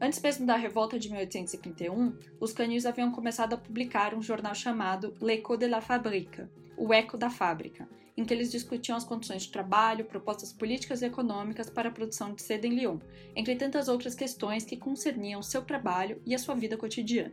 antes 0.00 0.20
mesmo 0.20 0.44
da 0.44 0.56
revolta 0.56 0.98
de 0.98 1.08
1831, 1.08 2.18
os 2.40 2.52
canis 2.52 2.84
haviam 2.84 3.12
começado 3.12 3.54
a 3.54 3.56
publicar 3.56 4.12
um 4.12 4.20
jornal 4.20 4.56
chamado 4.56 5.14
L'Echo 5.22 5.56
de 5.56 5.68
la 5.68 5.80
Fabrique, 5.80 6.42
o 6.76 6.92
Eco 6.92 7.16
da 7.16 7.30
Fábrica, 7.30 7.88
em 8.16 8.24
que 8.24 8.34
eles 8.34 8.50
discutiam 8.50 8.96
as 8.96 9.04
condições 9.04 9.44
de 9.44 9.52
trabalho, 9.52 10.04
propostas 10.04 10.52
políticas 10.52 11.00
e 11.00 11.06
econômicas 11.06 11.70
para 11.70 11.90
a 11.90 11.92
produção 11.92 12.34
de 12.34 12.42
seda 12.42 12.66
em 12.66 12.74
Lyon, 12.74 12.98
entre 13.36 13.54
tantas 13.54 13.86
outras 13.86 14.16
questões 14.16 14.64
que 14.64 14.76
concerniam 14.76 15.40
seu 15.44 15.62
trabalho 15.62 16.20
e 16.26 16.34
a 16.34 16.38
sua 16.38 16.56
vida 16.56 16.76
cotidiana. 16.76 17.32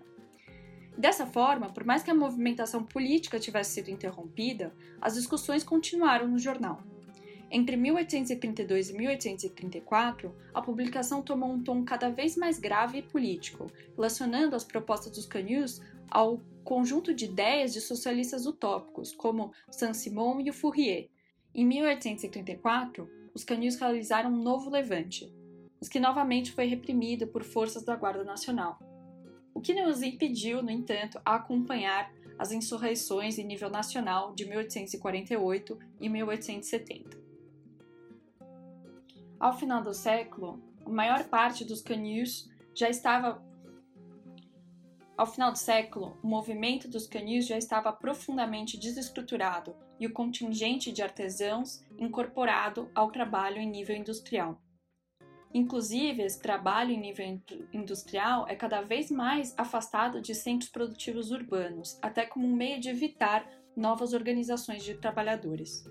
Dessa 0.95 1.25
forma, 1.25 1.73
por 1.73 1.83
mais 1.83 2.03
que 2.03 2.11
a 2.11 2.15
movimentação 2.15 2.83
política 2.83 3.39
tivesse 3.39 3.71
sido 3.71 3.89
interrompida, 3.89 4.71
as 5.01 5.15
discussões 5.15 5.63
continuaram 5.63 6.27
no 6.27 6.37
jornal. 6.37 6.83
Entre 7.53 7.75
1832 7.75 8.91
e 8.91 8.93
1834, 8.93 10.33
a 10.53 10.61
publicação 10.61 11.21
tomou 11.21 11.51
um 11.51 11.61
tom 11.61 11.83
cada 11.83 12.09
vez 12.09 12.37
mais 12.37 12.57
grave 12.57 12.99
e 12.99 13.01
político, 13.01 13.69
relacionando 13.93 14.55
as 14.55 14.63
propostas 14.63 15.11
dos 15.11 15.25
Canuts 15.25 15.81
ao 16.09 16.39
conjunto 16.63 17.13
de 17.13 17.25
ideias 17.25 17.73
de 17.73 17.81
socialistas 17.81 18.45
utópicos, 18.45 19.13
como 19.13 19.51
Saint-Simon 19.69 20.39
e 20.39 20.49
o 20.49 20.53
Fourier. 20.53 21.09
Em 21.53 21.65
1834, 21.65 23.09
os 23.33 23.43
Canuts 23.43 23.75
realizaram 23.75 24.31
um 24.31 24.41
novo 24.41 24.69
levante, 24.69 25.29
mas 25.77 25.89
que 25.89 25.99
novamente 25.99 26.53
foi 26.53 26.67
reprimido 26.67 27.27
por 27.27 27.43
forças 27.43 27.83
da 27.83 27.97
Guarda 27.97 28.23
Nacional. 28.23 28.79
O 29.53 29.59
que 29.59 29.73
nos 29.73 30.01
impediu, 30.01 30.63
no 30.63 30.71
entanto, 30.71 31.19
a 31.25 31.35
acompanhar 31.35 32.13
as 32.39 32.53
insurreições 32.53 33.37
em 33.37 33.43
nível 33.43 33.69
nacional 33.69 34.33
de 34.33 34.45
1848 34.45 35.77
e 35.99 36.07
1870. 36.07 37.20
Ao 39.41 39.57
final 39.57 39.81
do 39.81 39.91
século, 39.91 40.61
a 40.85 40.89
maior 40.91 41.23
parte 41.23 41.65
dos 41.65 41.81
canis 41.81 42.47
já 42.75 42.87
estava 42.87 43.43
ao 45.17 45.25
final 45.25 45.51
do 45.51 45.57
século, 45.57 46.15
o 46.21 46.27
movimento 46.27 46.87
dos 46.87 47.07
canis 47.07 47.47
já 47.47 47.57
estava 47.57 47.91
profundamente 47.91 48.77
desestruturado 48.77 49.75
e 49.99 50.05
o 50.05 50.13
contingente 50.13 50.91
de 50.91 51.01
artesãos 51.01 51.83
incorporado 51.97 52.91
ao 52.93 53.11
trabalho 53.11 53.57
em 53.57 53.67
nível 53.67 53.95
industrial. 53.95 54.61
Inclusive, 55.51 56.21
esse 56.21 56.39
trabalho 56.39 56.91
em 56.91 56.99
nível 56.99 57.41
industrial 57.73 58.47
é 58.47 58.55
cada 58.55 58.81
vez 58.81 59.09
mais 59.09 59.55
afastado 59.57 60.21
de 60.21 60.35
centros 60.35 60.69
produtivos 60.69 61.31
urbanos, 61.31 61.97
até 61.99 62.27
como 62.27 62.47
um 62.47 62.55
meio 62.55 62.79
de 62.79 62.89
evitar 62.89 63.47
novas 63.75 64.13
organizações 64.13 64.83
de 64.83 64.95
trabalhadores. 64.95 65.83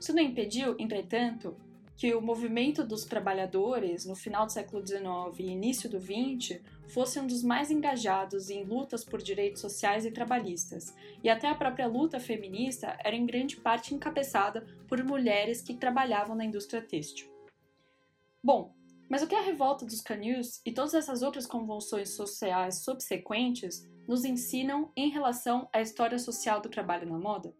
Isso 0.00 0.14
não 0.14 0.22
impediu, 0.22 0.76
entretanto, 0.78 1.56
que 1.98 2.14
o 2.14 2.22
movimento 2.22 2.84
dos 2.84 3.04
trabalhadores 3.04 4.06
no 4.06 4.14
final 4.14 4.46
do 4.46 4.52
século 4.52 4.86
XIX 4.86 5.04
e 5.40 5.50
início 5.50 5.90
do 5.90 6.00
XX 6.00 6.60
fosse 6.86 7.18
um 7.18 7.26
dos 7.26 7.42
mais 7.42 7.72
engajados 7.72 8.50
em 8.50 8.62
lutas 8.62 9.04
por 9.04 9.20
direitos 9.20 9.60
sociais 9.60 10.06
e 10.06 10.12
trabalhistas, 10.12 10.94
e 11.24 11.28
até 11.28 11.48
a 11.48 11.56
própria 11.56 11.88
luta 11.88 12.20
feminista 12.20 12.96
era 13.04 13.16
em 13.16 13.26
grande 13.26 13.56
parte 13.56 13.94
encabeçada 13.94 14.64
por 14.86 15.02
mulheres 15.02 15.60
que 15.60 15.74
trabalhavam 15.74 16.36
na 16.36 16.44
indústria 16.44 16.80
têxtil. 16.80 17.28
Bom, 18.40 18.72
mas 19.10 19.22
o 19.22 19.26
que 19.26 19.34
a 19.34 19.42
revolta 19.42 19.84
dos 19.84 20.00
Canuts 20.00 20.60
e 20.64 20.70
todas 20.70 20.94
essas 20.94 21.22
outras 21.22 21.46
convulsões 21.46 22.10
sociais 22.10 22.84
subsequentes 22.84 23.84
nos 24.06 24.24
ensinam 24.24 24.92
em 24.94 25.10
relação 25.10 25.68
à 25.72 25.80
história 25.80 26.18
social 26.18 26.60
do 26.60 26.68
trabalho 26.68 27.08
na 27.08 27.18
moda? 27.18 27.52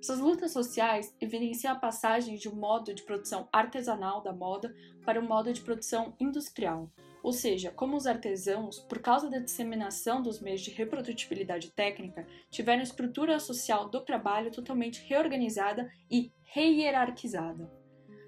Essas 0.00 0.20
lutas 0.20 0.52
sociais 0.52 1.14
evidenciam 1.20 1.72
a 1.72 1.78
passagem 1.78 2.36
de 2.36 2.48
um 2.48 2.54
modo 2.54 2.94
de 2.94 3.02
produção 3.02 3.48
artesanal 3.52 4.22
da 4.22 4.32
moda 4.32 4.74
para 5.04 5.20
um 5.20 5.26
modo 5.26 5.52
de 5.52 5.60
produção 5.60 6.14
industrial, 6.20 6.88
ou 7.22 7.32
seja, 7.32 7.72
como 7.72 7.96
os 7.96 8.06
artesãos, 8.06 8.78
por 8.78 9.00
causa 9.00 9.28
da 9.28 9.40
disseminação 9.40 10.22
dos 10.22 10.40
meios 10.40 10.60
de 10.60 10.70
reprodutibilidade 10.70 11.72
técnica, 11.72 12.26
tiveram 12.48 12.80
a 12.80 12.84
estrutura 12.84 13.40
social 13.40 13.88
do 13.88 14.00
trabalho 14.00 14.52
totalmente 14.52 15.04
reorganizada 15.06 15.90
e 16.08 16.32
rehierarquizada. 16.44 17.70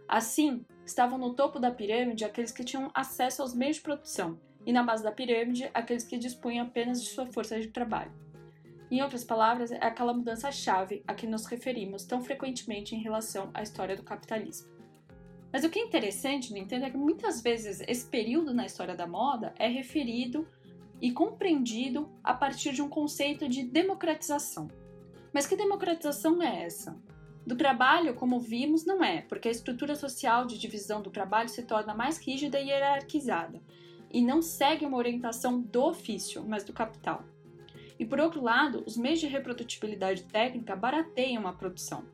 Assim, 0.09 0.67
estavam 0.85 1.17
no 1.19 1.35
topo 1.35 1.61
da 1.61 1.71
pirâmide 1.71 2.25
aqueles 2.25 2.51
que 2.51 2.65
tinham 2.65 2.91
acesso 2.93 3.43
aos 3.43 3.55
meios 3.55 3.77
de 3.77 3.83
produção, 3.83 4.41
e 4.67 4.73
na 4.73 4.83
base 4.83 5.05
da 5.05 5.13
pirâmide, 5.13 5.71
aqueles 5.73 6.05
que 6.05 6.19
dispunham 6.19 6.67
apenas 6.67 7.01
de 7.03 7.11
sua 7.11 7.27
força 7.27 7.61
de 7.61 7.69
trabalho. 7.69 8.13
Em 8.91 9.01
outras 9.03 9.23
palavras, 9.23 9.71
é 9.71 9.79
aquela 9.85 10.13
mudança-chave 10.13 11.05
a 11.07 11.15
que 11.15 11.27
nos 11.27 11.47
referimos 11.47 12.05
tão 12.05 12.21
frequentemente 12.21 12.95
em 12.95 13.01
relação 13.01 13.51
à 13.55 13.63
história 13.63 13.95
do 13.97 14.03
capitalismo. 14.03 14.69
Mas 15.53 15.65
o 15.65 15.71
que 15.71 15.79
é 15.79 15.83
interessante, 15.83 16.51
no 16.51 16.59
entanto, 16.59 16.85
é 16.85 16.91
que 16.91 16.97
muitas 16.97 17.41
vezes 17.41 17.81
esse 17.87 18.07
período 18.07 18.53
na 18.53 18.67
história 18.67 18.97
da 18.97 19.07
moda 19.07 19.55
é 19.59 19.69
referido 19.69 20.47
e 21.01 21.13
compreendido 21.13 22.11
a 22.23 22.35
partir 22.35 22.73
de 22.73 22.83
um 22.83 22.89
conceito 22.89 23.49
de 23.49 23.63
democratização. 23.63 24.69
Mas 25.33 25.47
que 25.47 25.57
democratização 25.57 26.43
é 26.43 26.65
essa? 26.65 26.97
Do 27.47 27.57
trabalho, 27.57 28.15
como 28.15 28.39
vimos, 28.39 28.85
não 28.85 29.03
é, 29.03 29.23
porque 29.23 29.49
a 29.49 29.51
estrutura 29.51 29.95
social 29.95 30.47
de 30.47 30.59
divisão 30.59 31.01
do 31.01 31.11
trabalho 31.11 31.49
se 31.49 31.63
torna 31.63 31.95
mais 31.95 32.19
rígida 32.19 32.61
e 32.61 32.69
hierarquizada, 32.69 33.63
e 34.13 34.21
não 34.21 34.43
segue 34.43 34.85
uma 34.85 34.99
orientação 34.99 35.61
do 35.61 35.85
ofício, 35.85 36.45
mas 36.47 36.65
do 36.65 36.73
capital. 36.73 37.25
E 38.01 38.07
por 38.07 38.19
outro 38.19 38.43
lado, 38.43 38.83
os 38.87 38.97
meios 38.97 39.21
de 39.21 39.27
reprodutibilidade 39.27 40.23
técnica 40.23 40.75
barateiam 40.75 41.47
a 41.47 41.53
produção, 41.53 42.07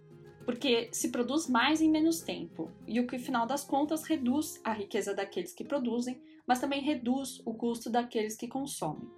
porque 0.45 0.89
se 0.91 1.13
produz 1.13 1.49
mais 1.49 1.81
em 1.81 1.89
menos 1.89 2.21
tempo, 2.21 2.73
e 2.89 2.99
o 2.99 3.07
que, 3.07 3.21
final 3.21 3.47
das 3.47 3.63
contas, 3.63 4.03
reduz 4.03 4.61
a 4.65 4.73
riqueza 4.73 5.15
daqueles 5.15 5.55
que 5.55 5.63
produzem, 5.63 6.21
mas 6.45 6.59
também 6.59 6.83
reduz 6.83 7.41
o 7.47 7.55
custo 7.55 7.89
daqueles 7.89 8.37
que 8.37 8.49
consomem. 8.49 9.09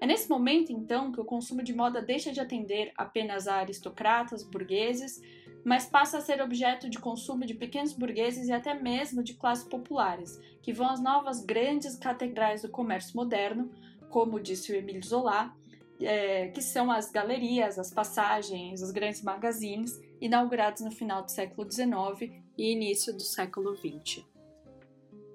É 0.00 0.06
nesse 0.06 0.26
momento, 0.30 0.72
então, 0.72 1.12
que 1.12 1.20
o 1.20 1.24
consumo 1.24 1.62
de 1.62 1.74
moda 1.74 2.00
deixa 2.00 2.32
de 2.32 2.40
atender 2.40 2.92
apenas 2.96 3.46
a 3.46 3.56
aristocratas, 3.56 4.42
burgueses, 4.42 5.20
mas 5.62 5.84
passa 5.84 6.16
a 6.16 6.22
ser 6.22 6.40
objeto 6.40 6.88
de 6.88 6.98
consumo 6.98 7.44
de 7.44 7.52
pequenos 7.52 7.92
burgueses 7.92 8.48
e 8.48 8.52
até 8.52 8.72
mesmo 8.72 9.22
de 9.22 9.34
classes 9.34 9.68
populares, 9.68 10.40
que 10.62 10.72
vão 10.72 10.88
às 10.88 11.02
novas 11.02 11.44
grandes 11.44 11.94
catedrais 11.96 12.62
do 12.62 12.70
comércio 12.70 13.14
moderno, 13.14 13.70
como 14.08 14.40
disse 14.40 14.72
o 14.72 14.74
Emile 14.74 15.02
Zola, 15.02 15.54
é, 16.00 16.48
que 16.48 16.62
são 16.62 16.90
as 16.90 17.10
galerias, 17.10 17.78
as 17.78 17.92
passagens, 17.92 18.82
os 18.82 18.90
grandes 18.90 19.22
magazines, 19.22 20.00
inaugurados 20.20 20.82
no 20.82 20.90
final 20.90 21.22
do 21.22 21.30
século 21.30 21.70
XIX 21.70 22.32
e 22.56 22.72
início 22.72 23.12
do 23.12 23.22
século 23.22 23.76
XX. 23.76 24.24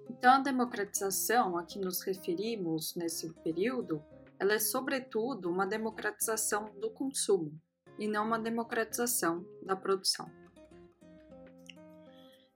Então, 0.10 0.34
a 0.34 0.40
democratização 0.40 1.58
a 1.58 1.64
que 1.64 1.78
nos 1.78 2.02
referimos 2.02 2.96
nesse 2.96 3.32
período, 3.44 4.04
ela 4.40 4.54
é 4.54 4.60
sobretudo 4.60 5.50
uma 5.50 5.66
democratização 5.66 6.72
do 6.80 6.90
consumo 6.90 7.52
e 7.98 8.08
não 8.08 8.26
uma 8.26 8.40
democratização 8.40 9.46
da 9.62 9.76
produção. 9.76 10.30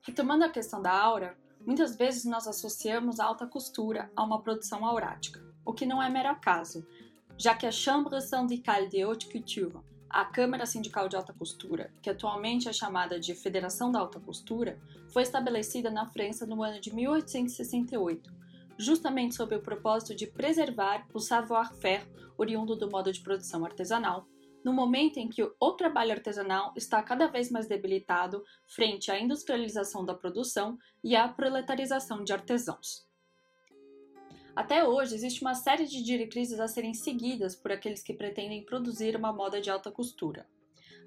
Retomando 0.01 0.45
a 0.45 0.49
questão 0.49 0.81
da 0.81 0.91
aura, 0.91 1.37
muitas 1.65 1.95
vezes 1.95 2.25
nós 2.25 2.47
associamos 2.47 3.19
a 3.19 3.25
alta 3.25 3.45
costura 3.45 4.11
a 4.15 4.23
uma 4.23 4.41
produção 4.41 4.85
aurática, 4.85 5.39
o 5.65 5.73
que 5.73 5.85
não 5.85 6.01
é 6.01 6.09
mero 6.09 6.29
acaso, 6.29 6.85
já 7.39 7.55
que 7.55 7.65
a 7.65 7.71
Chambre 7.71 8.19
syndicale 8.19 8.89
de 8.89 9.01
haute 9.01 9.29
couture, 9.31 9.79
a 10.09 10.25
Câmara 10.25 10.65
Sindical 10.65 11.07
de 11.07 11.15
Alta 11.15 11.31
Costura, 11.31 11.89
que 12.01 12.09
atualmente 12.09 12.67
é 12.67 12.73
chamada 12.73 13.17
de 13.17 13.33
Federação 13.33 13.89
da 13.89 13.99
Alta 13.99 14.19
Costura, 14.19 14.77
foi 15.07 15.23
estabelecida 15.23 15.89
na 15.89 16.05
França 16.05 16.45
no 16.45 16.61
ano 16.61 16.81
de 16.81 16.93
1868, 16.93 18.29
justamente 18.77 19.35
sob 19.35 19.55
o 19.55 19.61
propósito 19.61 20.13
de 20.13 20.27
preservar 20.27 21.07
o 21.13 21.19
savoir-faire 21.19 22.05
oriundo 22.37 22.75
do 22.75 22.91
modo 22.91 23.09
de 23.09 23.21
produção 23.21 23.63
artesanal, 23.63 24.27
no 24.61 24.73
momento 24.73 25.15
em 25.15 25.29
que 25.29 25.41
o 25.41 25.71
trabalho 25.71 26.11
artesanal 26.11 26.73
está 26.75 27.01
cada 27.01 27.27
vez 27.27 27.49
mais 27.49 27.69
debilitado 27.69 28.43
frente 28.67 29.09
à 29.09 29.17
industrialização 29.17 30.03
da 30.03 30.13
produção 30.13 30.77
e 31.01 31.15
à 31.15 31.25
proletarização 31.29 32.21
de 32.21 32.33
artesãos. 32.33 33.08
Até 34.59 34.85
hoje, 34.85 35.15
existe 35.15 35.41
uma 35.41 35.55
série 35.55 35.85
de 35.85 36.03
diretrizes 36.03 36.59
a 36.59 36.67
serem 36.67 36.93
seguidas 36.93 37.55
por 37.55 37.71
aqueles 37.71 38.03
que 38.03 38.13
pretendem 38.13 38.61
produzir 38.61 39.15
uma 39.15 39.31
moda 39.31 39.61
de 39.61 39.69
alta 39.69 39.89
costura. 39.89 40.45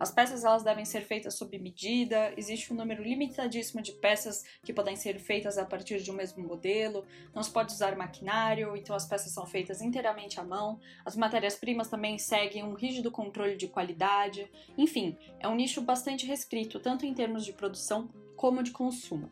As 0.00 0.10
peças 0.10 0.42
elas 0.42 0.62
devem 0.62 0.86
ser 0.86 1.02
feitas 1.02 1.34
sob 1.34 1.58
medida, 1.58 2.32
existe 2.34 2.72
um 2.72 2.76
número 2.76 3.02
limitadíssimo 3.02 3.82
de 3.82 3.92
peças 3.92 4.42
que 4.64 4.72
podem 4.72 4.96
ser 4.96 5.18
feitas 5.18 5.58
a 5.58 5.66
partir 5.66 6.02
de 6.02 6.10
um 6.10 6.14
mesmo 6.14 6.42
modelo, 6.42 7.04
não 7.34 7.42
se 7.42 7.50
pode 7.50 7.74
usar 7.74 7.94
maquinário, 7.94 8.74
então 8.74 8.96
as 8.96 9.04
peças 9.04 9.30
são 9.34 9.44
feitas 9.44 9.82
inteiramente 9.82 10.40
à 10.40 10.42
mão, 10.42 10.80
as 11.04 11.14
matérias-primas 11.14 11.88
também 11.88 12.16
seguem 12.16 12.64
um 12.64 12.72
rígido 12.72 13.10
controle 13.10 13.54
de 13.54 13.68
qualidade, 13.68 14.50
enfim, 14.78 15.14
é 15.38 15.46
um 15.46 15.54
nicho 15.54 15.82
bastante 15.82 16.24
restrito, 16.24 16.80
tanto 16.80 17.04
em 17.04 17.12
termos 17.12 17.44
de 17.44 17.52
produção 17.52 18.08
como 18.34 18.62
de 18.62 18.70
consumo. 18.70 19.30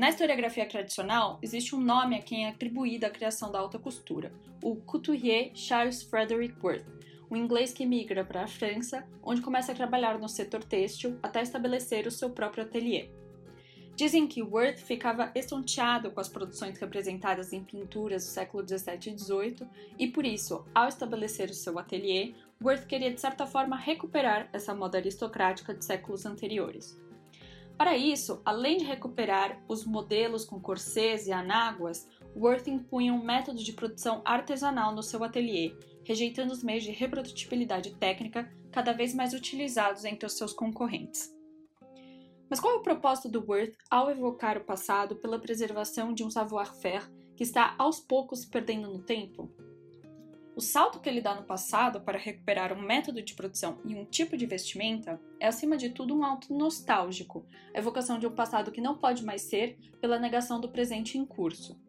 Na 0.00 0.08
historiografia 0.08 0.64
tradicional, 0.64 1.38
existe 1.42 1.76
um 1.76 1.78
nome 1.78 2.16
a 2.16 2.22
quem 2.22 2.46
é 2.46 2.48
atribuída 2.48 3.06
a 3.06 3.10
criação 3.10 3.52
da 3.52 3.58
alta 3.58 3.78
costura, 3.78 4.32
o 4.62 4.74
couturier 4.76 5.50
Charles 5.54 6.02
Frederick 6.02 6.54
Worth, 6.64 6.86
um 7.30 7.36
inglês 7.36 7.70
que 7.70 7.84
migra 7.84 8.24
para 8.24 8.44
a 8.44 8.46
França, 8.46 9.06
onde 9.22 9.42
começa 9.42 9.72
a 9.72 9.74
trabalhar 9.74 10.18
no 10.18 10.26
setor 10.26 10.64
têxtil 10.64 11.18
até 11.22 11.42
estabelecer 11.42 12.06
o 12.06 12.10
seu 12.10 12.30
próprio 12.30 12.64
ateliê. 12.64 13.10
Dizem 13.94 14.26
que 14.26 14.42
Worth 14.42 14.78
ficava 14.78 15.30
estonteado 15.34 16.10
com 16.10 16.20
as 16.20 16.30
produções 16.30 16.78
representadas 16.78 17.52
em 17.52 17.62
pinturas 17.62 18.24
do 18.24 18.30
século 18.30 18.62
17 18.62 19.10
e 19.10 19.14
18 19.14 19.68
e 19.98 20.06
por 20.06 20.24
isso, 20.24 20.64
ao 20.74 20.88
estabelecer 20.88 21.50
o 21.50 21.54
seu 21.54 21.78
ateliê, 21.78 22.32
Worth 22.64 22.86
queria 22.86 23.12
de 23.12 23.20
certa 23.20 23.46
forma 23.46 23.76
recuperar 23.76 24.48
essa 24.50 24.74
moda 24.74 24.96
aristocrática 24.96 25.74
de 25.74 25.84
séculos 25.84 26.24
anteriores. 26.24 26.98
Para 27.80 27.96
isso, 27.96 28.42
além 28.44 28.76
de 28.76 28.84
recuperar 28.84 29.58
os 29.66 29.86
modelos 29.86 30.44
com 30.44 30.60
corsês 30.60 31.26
e 31.26 31.32
anáguas, 31.32 32.06
Worth 32.36 32.68
impunha 32.68 33.10
um 33.10 33.24
método 33.24 33.64
de 33.64 33.72
produção 33.72 34.20
artesanal 34.22 34.94
no 34.94 35.02
seu 35.02 35.24
ateliê, 35.24 35.74
rejeitando 36.04 36.52
os 36.52 36.62
meios 36.62 36.84
de 36.84 36.90
reprodutibilidade 36.90 37.94
técnica 37.94 38.52
cada 38.70 38.92
vez 38.92 39.14
mais 39.14 39.32
utilizados 39.32 40.04
entre 40.04 40.26
os 40.26 40.36
seus 40.36 40.52
concorrentes. 40.52 41.34
Mas 42.50 42.60
qual 42.60 42.74
é 42.74 42.76
o 42.76 42.82
propósito 42.82 43.30
do 43.30 43.42
Worth 43.50 43.74
ao 43.90 44.10
evocar 44.10 44.58
o 44.58 44.64
passado 44.64 45.16
pela 45.16 45.38
preservação 45.38 46.12
de 46.12 46.22
um 46.22 46.28
savoir-faire 46.28 47.10
que 47.34 47.42
está 47.42 47.74
aos 47.78 47.98
poucos 47.98 48.44
perdendo 48.44 48.92
no 48.92 48.98
tempo? 48.98 49.50
O 50.60 50.62
salto 50.62 51.00
que 51.00 51.08
ele 51.08 51.22
dá 51.22 51.34
no 51.34 51.44
passado 51.44 52.02
para 52.02 52.18
recuperar 52.18 52.70
um 52.70 52.82
método 52.82 53.22
de 53.22 53.32
produção 53.32 53.80
e 53.82 53.94
um 53.94 54.04
tipo 54.04 54.36
de 54.36 54.44
vestimenta 54.44 55.18
é, 55.40 55.46
acima 55.46 55.74
de 55.74 55.88
tudo, 55.88 56.14
um 56.14 56.22
alto 56.22 56.52
nostálgico, 56.52 57.46
a 57.74 57.78
evocação 57.78 58.18
de 58.18 58.26
um 58.26 58.34
passado 58.34 58.70
que 58.70 58.78
não 58.78 58.98
pode 58.98 59.24
mais 59.24 59.40
ser 59.40 59.78
pela 60.02 60.18
negação 60.18 60.60
do 60.60 60.68
presente 60.68 61.16
em 61.16 61.24
curso. 61.24 61.80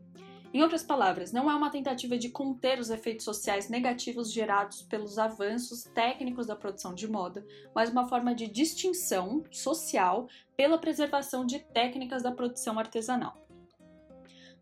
Em 0.53 0.61
outras 0.61 0.83
palavras, 0.83 1.33
não 1.33 1.51
é 1.51 1.53
uma 1.53 1.69
tentativa 1.69 2.17
de 2.17 2.29
conter 2.29 2.79
os 2.79 2.89
efeitos 2.89 3.25
sociais 3.25 3.67
negativos 3.67 4.31
gerados 4.31 4.83
pelos 4.83 5.19
avanços 5.19 5.83
técnicos 5.93 6.47
da 6.47 6.55
produção 6.55 6.95
de 6.95 7.11
moda, 7.11 7.45
mas 7.75 7.89
uma 7.89 8.07
forma 8.07 8.33
de 8.33 8.47
distinção 8.47 9.43
social 9.51 10.29
pela 10.55 10.77
preservação 10.77 11.45
de 11.45 11.59
técnicas 11.59 12.23
da 12.23 12.31
produção 12.31 12.79
artesanal. 12.79 13.35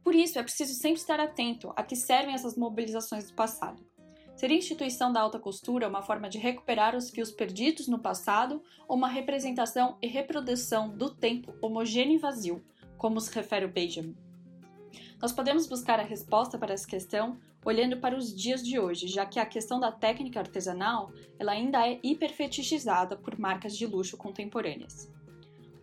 Por 0.03 0.15
isso, 0.15 0.39
é 0.39 0.41
preciso 0.41 0.73
sempre 0.73 0.99
estar 0.99 1.19
atento 1.19 1.71
a 1.75 1.83
que 1.83 1.95
servem 1.95 2.33
essas 2.33 2.57
mobilizações 2.57 3.27
do 3.27 3.35
passado. 3.35 3.88
Seria 4.39 4.55
a 4.55 4.57
instituição 4.57 5.11
da 5.11 5.19
alta 5.19 5.37
costura 5.37 5.89
uma 5.89 6.01
forma 6.01 6.29
de 6.29 6.37
recuperar 6.37 6.95
os 6.95 7.09
fios 7.09 7.29
perdidos 7.29 7.89
no 7.89 7.99
passado 7.99 8.63
ou 8.87 8.95
uma 8.95 9.09
representação 9.09 9.97
e 10.01 10.07
reprodução 10.07 10.95
do 10.95 11.13
tempo 11.13 11.53
homogêneo 11.61 12.15
e 12.15 12.17
vazio, 12.17 12.63
como 12.97 13.19
se 13.19 13.35
refere 13.35 13.65
o 13.65 13.69
Benjamin? 13.69 14.15
Nós 15.21 15.33
podemos 15.33 15.67
buscar 15.67 15.99
a 15.99 16.03
resposta 16.03 16.57
para 16.57 16.73
essa 16.73 16.87
questão 16.87 17.37
olhando 17.65 17.97
para 17.97 18.17
os 18.17 18.33
dias 18.33 18.65
de 18.65 18.79
hoje, 18.79 19.09
já 19.09 19.25
que 19.25 19.41
a 19.41 19.45
questão 19.45 19.77
da 19.77 19.91
técnica 19.91 20.39
artesanal 20.39 21.11
ela 21.37 21.51
ainda 21.51 21.85
é 21.85 21.99
hiperfetichizada 22.01 23.17
por 23.17 23.37
marcas 23.37 23.75
de 23.75 23.85
luxo 23.85 24.15
contemporâneas. 24.15 25.11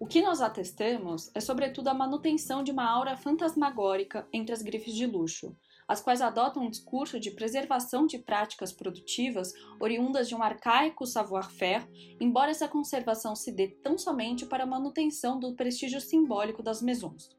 O 0.01 0.07
que 0.07 0.23
nós 0.23 0.41
atestamos 0.41 1.31
é, 1.35 1.41
sobretudo, 1.41 1.89
a 1.89 1.95
manutenção 1.95 2.63
de 2.63 2.71
uma 2.71 2.91
aura 2.91 3.19
fantasmagórica 3.19 4.27
entre 4.33 4.55
as 4.55 4.63
grifes 4.63 4.95
de 4.95 5.05
luxo, 5.05 5.55
as 5.89 6.01
quais 6.01 6.21
adotam 6.21 6.65
um 6.65 6.71
discurso 6.71 7.21
de 7.21 7.31
preservação 7.31 8.07
de 8.07 8.19
práticas 8.19 8.73
produtivas 8.73 9.53
oriundas 9.81 10.29
de 10.29 10.35
um 10.35 10.43
arcaico 10.43 11.07
savoir-faire, 11.07 11.87
embora 12.21 12.51
essa 12.51 12.69
conservação 12.69 13.37
se 13.37 13.53
dê 13.53 13.69
tão 13.69 13.97
somente 13.97 14.47
para 14.47 14.65
a 14.65 14.67
manutenção 14.67 15.39
do 15.39 15.55
prestígio 15.55 16.01
simbólico 16.01 16.63
das 16.63 16.83
maisons. 16.83 17.37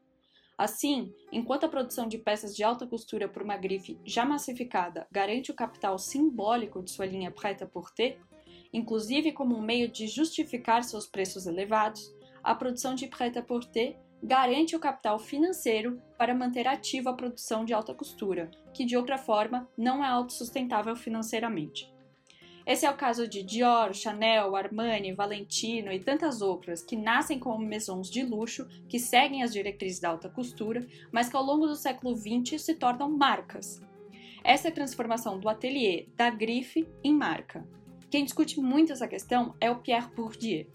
Assim, 0.56 1.14
enquanto 1.30 1.64
a 1.64 1.68
produção 1.68 2.08
de 2.08 2.18
peças 2.18 2.56
de 2.56 2.64
alta 2.64 2.84
costura 2.84 3.28
por 3.28 3.42
uma 3.42 3.56
grife 3.56 3.96
já 4.04 4.24
massificada 4.24 5.06
garante 5.12 5.52
o 5.52 5.54
capital 5.54 5.96
simbólico 5.98 6.82
de 6.82 6.90
sua 6.90 7.06
linha 7.06 7.30
prêt-à-porter, 7.30 8.18
inclusive 8.72 9.30
como 9.30 9.56
um 9.56 9.62
meio 9.62 9.88
de 9.88 10.08
justificar 10.08 10.82
seus 10.82 11.06
preços 11.06 11.46
elevados, 11.46 12.12
a 12.42 12.54
produção 12.56 12.94
de 12.94 13.06
prêt-à-porter 13.06 13.96
garante 14.22 14.74
o 14.74 14.80
capital 14.80 15.18
financeiro 15.18 16.02
para 16.16 16.34
manter 16.34 16.66
ativa 16.66 17.10
a 17.10 17.14
produção 17.14 17.64
de 17.64 17.72
alta 17.72 17.94
costura, 17.94 18.50
que 18.74 18.84
de 18.84 18.96
outra 18.96 19.18
forma 19.18 19.68
não 19.76 20.04
é 20.04 20.08
autossustentável 20.08 20.96
financeiramente. 20.96 21.92
Esse 22.66 22.84
é 22.84 22.90
o 22.90 22.96
caso 22.96 23.26
de 23.26 23.42
Dior, 23.42 23.94
Chanel, 23.94 24.54
Armani, 24.54 25.14
Valentino 25.14 25.90
e 25.90 25.98
tantas 25.98 26.42
outras 26.42 26.82
que 26.82 26.96
nascem 26.96 27.38
como 27.38 27.66
maisons 27.66 28.10
de 28.10 28.22
luxo 28.22 28.68
que 28.86 28.98
seguem 28.98 29.42
as 29.42 29.54
diretrizes 29.54 30.00
da 30.00 30.10
alta 30.10 30.28
costura, 30.28 30.86
mas 31.10 31.30
que 31.30 31.36
ao 31.36 31.42
longo 31.42 31.66
do 31.66 31.74
século 31.74 32.14
XX 32.14 32.60
se 32.60 32.74
tornam 32.74 33.10
marcas. 33.10 33.80
Essa 34.44 34.68
é 34.68 34.70
a 34.70 34.74
transformação 34.74 35.40
do 35.40 35.48
atelier 35.48 36.08
da 36.14 36.28
grife 36.28 36.86
em 37.02 37.14
marca. 37.14 37.66
Quem 38.10 38.24
discute 38.24 38.60
muito 38.60 38.92
essa 38.92 39.08
questão 39.08 39.54
é 39.60 39.70
o 39.70 39.78
Pierre 39.78 40.14
Bourdieu. 40.14 40.66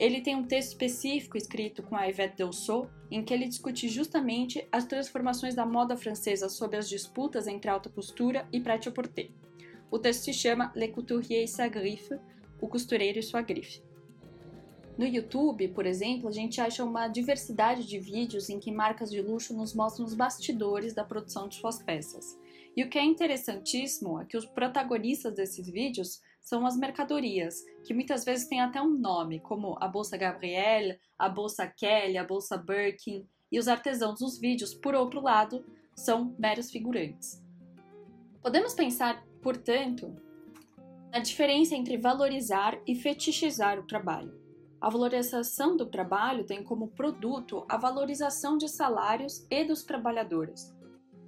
Ele 0.00 0.22
tem 0.22 0.34
um 0.34 0.46
texto 0.46 0.68
específico 0.68 1.36
escrito 1.36 1.82
com 1.82 1.94
a 1.94 2.06
Yvette 2.06 2.38
Delceau, 2.38 2.90
em 3.10 3.22
que 3.22 3.34
ele 3.34 3.46
discute 3.46 3.86
justamente 3.86 4.66
as 4.72 4.86
transformações 4.86 5.54
da 5.54 5.66
moda 5.66 5.94
francesa 5.94 6.48
sob 6.48 6.74
as 6.74 6.88
disputas 6.88 7.46
entre 7.46 7.70
alta 7.70 7.90
costura 7.90 8.48
e 8.50 8.58
prêt-à-porter. 8.58 9.30
O 9.90 9.98
texto 9.98 10.22
se 10.22 10.32
chama 10.32 10.72
Le 10.74 10.88
Couturier 10.88 11.42
et 11.42 11.50
sa 11.50 11.68
griffe, 11.68 12.18
o 12.62 12.66
costureiro 12.66 13.18
e 13.18 13.22
sua 13.22 13.42
grife. 13.42 13.82
No 14.96 15.04
YouTube, 15.04 15.68
por 15.68 15.84
exemplo, 15.84 16.30
a 16.30 16.32
gente 16.32 16.62
acha 16.62 16.82
uma 16.82 17.06
diversidade 17.06 17.86
de 17.86 17.98
vídeos 17.98 18.48
em 18.48 18.58
que 18.58 18.72
marcas 18.72 19.10
de 19.10 19.20
luxo 19.20 19.52
nos 19.52 19.74
mostram 19.74 20.06
os 20.06 20.14
bastidores 20.14 20.94
da 20.94 21.04
produção 21.04 21.46
de 21.46 21.56
suas 21.56 21.82
peças. 21.82 22.38
E 22.74 22.82
o 22.82 22.88
que 22.88 22.98
é 22.98 23.04
interessantíssimo 23.04 24.18
é 24.18 24.24
que 24.24 24.36
os 24.38 24.46
protagonistas 24.46 25.34
desses 25.34 25.68
vídeos 25.68 26.22
são 26.42 26.66
as 26.66 26.76
mercadorias, 26.76 27.62
que 27.84 27.94
muitas 27.94 28.24
vezes 28.24 28.48
têm 28.48 28.60
até 28.60 28.80
um 28.80 28.98
nome, 28.98 29.40
como 29.40 29.76
a 29.80 29.88
Bolsa 29.88 30.16
Gabrielle, 30.16 30.98
a 31.18 31.28
Bolsa 31.28 31.66
Kelly, 31.66 32.18
a 32.18 32.24
Bolsa 32.24 32.56
Birkin, 32.56 33.26
e 33.52 33.58
os 33.58 33.68
artesãos 33.68 34.20
dos 34.20 34.38
vídeos, 34.38 34.74
por 34.74 34.94
outro 34.94 35.20
lado, 35.20 35.64
são 35.94 36.34
meros 36.38 36.70
figurantes. 36.70 37.42
Podemos 38.42 38.74
pensar 38.74 39.22
Portanto, 39.42 40.14
a 41.12 41.18
diferença 41.18 41.74
entre 41.74 41.96
valorizar 41.96 42.78
e 42.86 42.94
fetichizar 42.94 43.78
o 43.78 43.86
trabalho. 43.86 44.38
A 44.80 44.88
valorização 44.88 45.76
do 45.76 45.86
trabalho 45.86 46.44
tem 46.44 46.62
como 46.62 46.88
produto 46.88 47.64
a 47.68 47.76
valorização 47.76 48.56
de 48.56 48.68
salários 48.68 49.46
e 49.50 49.64
dos 49.64 49.82
trabalhadores. 49.82 50.74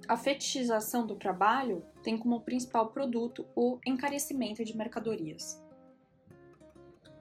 A 0.07 0.15
fetichização 0.15 1.05
do 1.05 1.15
trabalho 1.15 1.83
tem 2.03 2.17
como 2.17 2.41
principal 2.41 2.89
produto 2.89 3.47
o 3.55 3.79
encarecimento 3.85 4.63
de 4.63 4.77
mercadorias. 4.77 5.63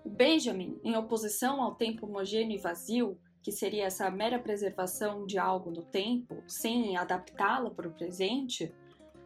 O 0.04 0.10
Benjamin, 0.10 0.78
em 0.82 0.96
oposição 0.96 1.62
ao 1.62 1.76
tempo 1.76 2.06
homogêneo 2.06 2.56
e 2.56 2.60
vazio, 2.60 3.16
que 3.40 3.52
seria 3.52 3.86
essa 3.86 4.10
mera 4.10 4.38
preservação 4.38 5.24
de 5.24 5.38
algo 5.38 5.70
no 5.70 5.82
tempo, 5.82 6.42
sem 6.46 6.96
adaptá-la 6.96 7.70
para 7.70 7.88
o 7.88 7.92
presente, 7.92 8.72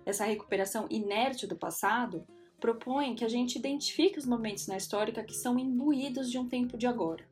essa 0.05 0.25
recuperação 0.25 0.87
inerte 0.89 1.47
do 1.47 1.57
passado, 1.57 2.27
propõe 2.61 3.15
que 3.15 3.25
a 3.25 3.29
gente 3.29 3.59
identifique 3.59 4.19
os 4.19 4.27
momentos 4.27 4.67
na 4.67 4.77
história 4.77 5.25
que 5.25 5.35
são 5.35 5.59
imbuídos 5.59 6.31
de 6.31 6.39
um 6.39 6.49
tempo 6.49 6.79
de 6.79 6.87
agora. 6.87 7.25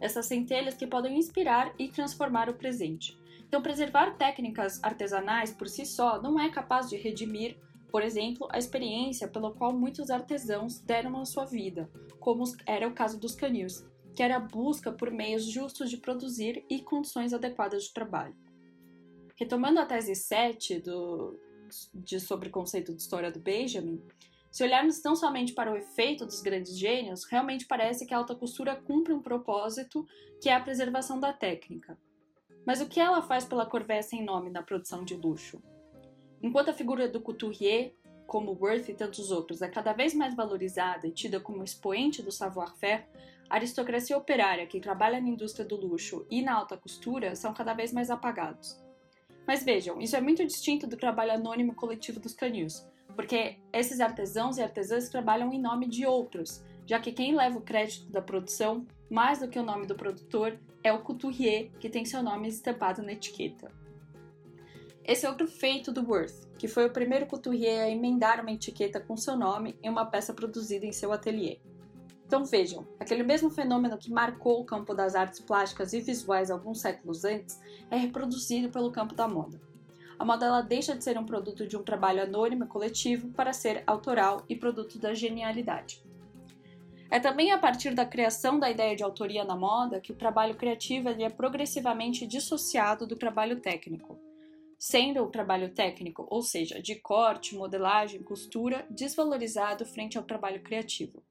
Essas 0.00 0.26
centelhas 0.26 0.74
que 0.74 0.86
podem 0.86 1.16
inspirar 1.16 1.72
e 1.78 1.88
transformar 1.88 2.48
o 2.48 2.54
presente. 2.54 3.16
Então, 3.46 3.62
preservar 3.62 4.16
técnicas 4.16 4.82
artesanais 4.82 5.52
por 5.52 5.68
si 5.68 5.84
só 5.84 6.20
não 6.20 6.40
é 6.40 6.48
capaz 6.48 6.88
de 6.88 6.96
redimir, 6.96 7.56
por 7.92 8.02
exemplo, 8.02 8.48
a 8.50 8.56
experiência 8.56 9.28
pela 9.28 9.52
qual 9.52 9.70
muitos 9.74 10.08
artesãos 10.08 10.80
deram 10.80 11.20
a 11.20 11.26
sua 11.26 11.44
vida, 11.44 11.90
como 12.18 12.42
era 12.66 12.88
o 12.88 12.94
caso 12.94 13.20
dos 13.20 13.34
canils, 13.34 13.86
que 14.16 14.22
era 14.22 14.36
a 14.36 14.40
busca 14.40 14.90
por 14.90 15.10
meios 15.10 15.44
justos 15.44 15.90
de 15.90 15.98
produzir 15.98 16.64
e 16.70 16.80
condições 16.80 17.34
adequadas 17.34 17.84
de 17.84 17.92
trabalho. 17.92 18.34
Retomando 19.36 19.78
a 19.78 19.84
tese 19.84 20.14
7 20.14 20.80
do, 20.80 21.38
de, 21.92 22.18
sobre 22.18 22.48
o 22.48 22.52
conceito 22.52 22.94
de 22.94 23.02
história 23.02 23.30
do 23.30 23.38
Benjamin, 23.38 24.02
se 24.50 24.64
olharmos 24.64 25.00
tão 25.00 25.14
somente 25.14 25.52
para 25.52 25.70
o 25.70 25.76
efeito 25.76 26.24
dos 26.24 26.40
grandes 26.40 26.78
gênios, 26.78 27.24
realmente 27.24 27.66
parece 27.66 28.06
que 28.06 28.14
a 28.14 28.18
alta 28.18 28.34
costura 28.34 28.74
cumpre 28.74 29.12
um 29.12 29.20
propósito 29.20 30.06
que 30.40 30.48
é 30.48 30.54
a 30.54 30.60
preservação 30.60 31.20
da 31.20 31.32
técnica. 31.32 31.98
Mas 32.66 32.80
o 32.80 32.88
que 32.88 33.00
ela 33.00 33.20
faz 33.20 33.44
pela 33.44 33.66
corvéia 33.66 34.02
sem 34.02 34.24
nome 34.24 34.48
na 34.48 34.62
produção 34.62 35.04
de 35.04 35.14
luxo? 35.14 35.62
Enquanto 36.42 36.70
a 36.70 36.74
figura 36.74 37.08
do 37.08 37.20
couturier, 37.20 37.94
como 38.26 38.56
Worth 38.60 38.88
e 38.88 38.94
tantos 38.94 39.30
outros, 39.30 39.62
é 39.62 39.68
cada 39.68 39.92
vez 39.92 40.14
mais 40.14 40.34
valorizada 40.34 41.06
e 41.06 41.12
tida 41.12 41.38
como 41.38 41.62
expoente 41.62 42.22
do 42.22 42.32
savoir-faire, 42.32 43.04
a 43.48 43.56
aristocracia 43.56 44.16
operária 44.16 44.66
que 44.66 44.80
trabalha 44.80 45.20
na 45.20 45.28
indústria 45.28 45.64
do 45.64 45.76
luxo 45.76 46.26
e 46.30 46.42
na 46.42 46.54
alta 46.54 46.76
costura 46.76 47.36
são 47.36 47.52
cada 47.52 47.74
vez 47.74 47.92
mais 47.92 48.10
apagados. 48.10 48.82
Mas 49.46 49.62
vejam, 49.62 50.00
isso 50.00 50.16
é 50.16 50.20
muito 50.20 50.44
distinto 50.44 50.86
do 50.86 50.96
trabalho 50.96 51.32
anônimo 51.32 51.74
coletivo 51.74 52.18
dos 52.18 52.32
canils, 52.32 52.88
porque 53.14 53.58
esses 53.72 54.00
artesãos 54.00 54.56
e 54.56 54.62
artesãs 54.62 55.08
trabalham 55.08 55.52
em 55.52 55.60
nome 55.60 55.86
de 55.86 56.06
outros, 56.06 56.64
já 56.86 56.98
que 56.98 57.12
quem 57.12 57.36
leva 57.36 57.58
o 57.58 57.62
crédito 57.62 58.10
da 58.10 58.22
produção, 58.22 58.86
mais 59.10 59.38
do 59.40 59.48
que 59.48 59.58
o 59.58 59.62
nome 59.62 59.86
do 59.86 59.94
produtor, 59.94 60.58
é 60.82 60.92
o 60.92 61.02
couturier, 61.02 61.70
que 61.78 61.90
tem 61.90 62.04
seu 62.04 62.22
nome 62.22 62.48
estampado 62.48 63.02
na 63.02 63.12
etiqueta. 63.12 63.81
Esse 65.04 65.26
é 65.26 65.28
outro 65.28 65.48
feito 65.48 65.90
do 65.90 66.08
Worth, 66.08 66.46
que 66.56 66.68
foi 66.68 66.86
o 66.86 66.92
primeiro 66.92 67.26
couturier 67.26 67.82
a 67.82 67.90
emendar 67.90 68.40
uma 68.40 68.52
etiqueta 68.52 69.00
com 69.00 69.16
seu 69.16 69.36
nome 69.36 69.76
em 69.82 69.88
uma 69.88 70.06
peça 70.06 70.32
produzida 70.32 70.86
em 70.86 70.92
seu 70.92 71.12
ateliê. 71.12 71.58
Então 72.24 72.44
vejam, 72.44 72.86
aquele 73.00 73.24
mesmo 73.24 73.50
fenômeno 73.50 73.98
que 73.98 74.12
marcou 74.12 74.60
o 74.60 74.64
campo 74.64 74.94
das 74.94 75.16
artes 75.16 75.40
plásticas 75.40 75.92
e 75.92 76.00
visuais 76.00 76.50
alguns 76.52 76.80
séculos 76.80 77.24
antes 77.24 77.60
é 77.90 77.96
reproduzido 77.96 78.70
pelo 78.70 78.92
campo 78.92 79.14
da 79.14 79.26
moda. 79.26 79.60
A 80.18 80.24
moda 80.24 80.46
ela 80.46 80.62
deixa 80.62 80.96
de 80.96 81.02
ser 81.02 81.18
um 81.18 81.26
produto 81.26 81.66
de 81.66 81.76
um 81.76 81.82
trabalho 81.82 82.22
anônimo 82.22 82.64
e 82.64 82.68
coletivo 82.68 83.28
para 83.30 83.52
ser 83.52 83.82
autoral 83.88 84.44
e 84.48 84.54
produto 84.54 85.00
da 85.00 85.12
genialidade. 85.12 86.00
É 87.10 87.18
também 87.18 87.50
a 87.50 87.58
partir 87.58 87.92
da 87.92 88.06
criação 88.06 88.58
da 88.58 88.70
ideia 88.70 88.94
de 88.94 89.02
autoria 89.02 89.44
na 89.44 89.56
moda 89.56 90.00
que 90.00 90.12
o 90.12 90.16
trabalho 90.16 90.54
criativo 90.54 91.08
é 91.08 91.28
progressivamente 91.28 92.24
dissociado 92.24 93.04
do 93.04 93.16
trabalho 93.16 93.60
técnico, 93.60 94.16
sendo 94.82 95.22
o 95.22 95.30
trabalho 95.30 95.72
técnico, 95.72 96.26
ou 96.28 96.42
seja, 96.42 96.82
de 96.82 96.96
corte, 96.96 97.54
modelagem, 97.54 98.20
costura, 98.20 98.84
desvalorizado 98.90 99.86
frente 99.86 100.18
ao 100.18 100.24
trabalho 100.24 100.60
criativo. 100.60 101.22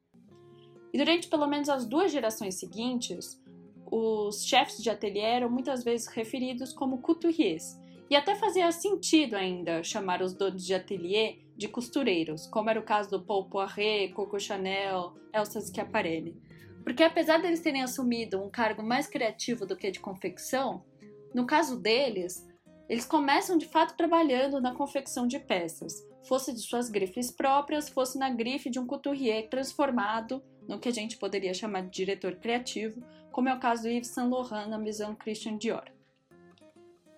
E 0.94 0.98
durante 0.98 1.28
pelo 1.28 1.46
menos 1.46 1.68
as 1.68 1.86
duas 1.86 2.14
gerações 2.14 2.58
seguintes, 2.58 3.44
os 3.92 4.46
chefes 4.46 4.82
de 4.82 4.90
ateliê 4.90 5.24
eram 5.24 5.50
muitas 5.50 5.84
vezes 5.84 6.08
referidos 6.08 6.72
como 6.72 7.02
couturiers, 7.02 7.78
e 8.10 8.16
até 8.16 8.36
fazia 8.36 8.72
sentido 8.72 9.36
ainda 9.36 9.84
chamar 9.84 10.22
os 10.22 10.34
donos 10.34 10.66
de 10.66 10.74
ateliê 10.74 11.40
de 11.58 11.68
costureiros, 11.68 12.48
como 12.48 12.70
era 12.70 12.80
o 12.80 12.86
caso 12.86 13.10
do 13.10 13.22
Paul 13.22 13.50
Poiret, 13.50 14.14
Coco 14.14 14.40
Chanel, 14.40 15.14
Elsa 15.34 15.60
Schiaparelli. 15.60 16.42
Porque 16.86 17.04
apesar 17.04 17.42
deles 17.42 17.60
terem 17.60 17.84
assumido 17.84 18.42
um 18.42 18.50
cargo 18.50 18.82
mais 18.82 19.08
criativo 19.08 19.66
do 19.66 19.76
que 19.76 19.92
de 19.92 20.00
confecção, 20.00 20.86
no 21.34 21.46
caso 21.46 21.78
deles, 21.78 22.50
eles 22.92 23.06
começam 23.06 23.58
de 23.58 23.66
fato 23.66 23.96
trabalhando 23.96 24.60
na 24.60 24.76
confecção 24.76 25.26
de 25.26 25.40
peças, 25.40 26.06
fosse 26.28 26.52
de 26.52 26.60
suas 26.60 26.90
grifes 26.90 27.32
próprias, 27.32 27.88
fosse 27.88 28.18
na 28.18 28.30
grife 28.30 28.70
de 28.70 28.80
um 28.80 28.86
couturier 28.86 29.48
transformado 29.48 30.44
no 30.68 30.78
que 30.78 30.90
a 30.90 30.92
gente 30.92 31.16
poderia 31.16 31.54
chamar 31.54 31.84
de 31.84 31.90
diretor 31.90 32.36
criativo, 32.36 33.02
como 33.32 33.48
é 33.48 33.54
o 33.54 33.60
caso 33.62 33.84
do 33.84 33.88
Yves 33.88 34.10
Saint 34.10 34.30
Laurent 34.30 34.68
na 34.68 34.78
Maison 34.78 35.16
Christian 35.16 35.58
Dior. 35.58 35.86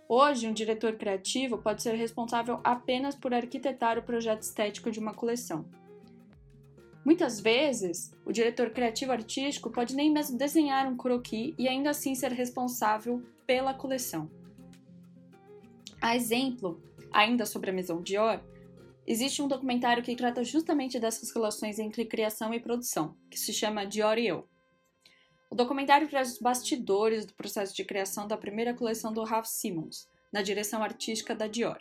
Hoje, 0.07 0.47
um 0.47 0.53
diretor 0.53 0.93
criativo 0.93 1.57
pode 1.57 1.81
ser 1.81 1.95
responsável 1.95 2.59
apenas 2.63 3.15
por 3.15 3.33
arquitetar 3.33 3.97
o 3.97 4.03
projeto 4.03 4.43
estético 4.43 4.91
de 4.91 4.99
uma 4.99 5.15
coleção. 5.15 5.65
Muitas 7.03 7.39
vezes, 7.39 8.13
o 8.23 8.31
diretor 8.31 8.69
criativo 8.69 9.11
artístico 9.11 9.71
pode 9.71 9.95
nem 9.95 10.11
mesmo 10.11 10.37
desenhar 10.37 10.85
um 10.85 10.95
croquis 10.95 11.55
e 11.57 11.67
ainda 11.67 11.89
assim 11.89 12.13
ser 12.13 12.31
responsável 12.31 13.23
pela 13.47 13.73
coleção. 13.73 14.29
A 16.03 16.15
exemplo, 16.15 16.83
ainda 17.11 17.45
sobre 17.45 17.69
a 17.69 17.73
Maison 17.73 18.01
Dior, 18.01 18.43
Existe 19.05 19.41
um 19.41 19.49
documentário 19.49 20.01
que 20.01 20.15
trata 20.15 20.45
justamente 20.45 20.97
dessas 20.97 21.29
relações 21.31 21.77
entre 21.77 22.05
criação 22.05 22.53
e 22.53 22.59
produção, 22.59 23.17
que 23.29 23.37
se 23.37 23.51
chama 23.51 23.85
Dior 23.85 24.17
e 24.17 24.27
Eu. 24.27 24.47
O 25.51 25.55
documentário 25.55 26.07
traz 26.07 26.31
os 26.31 26.39
bastidores 26.39 27.25
do 27.25 27.33
processo 27.33 27.75
de 27.75 27.83
criação 27.83 28.27
da 28.27 28.37
primeira 28.37 28.73
coleção 28.73 29.11
do 29.11 29.23
Ralph 29.23 29.45
Simmons, 29.45 30.07
na 30.31 30.41
direção 30.41 30.81
artística 30.81 31.35
da 31.35 31.47
Dior. 31.47 31.77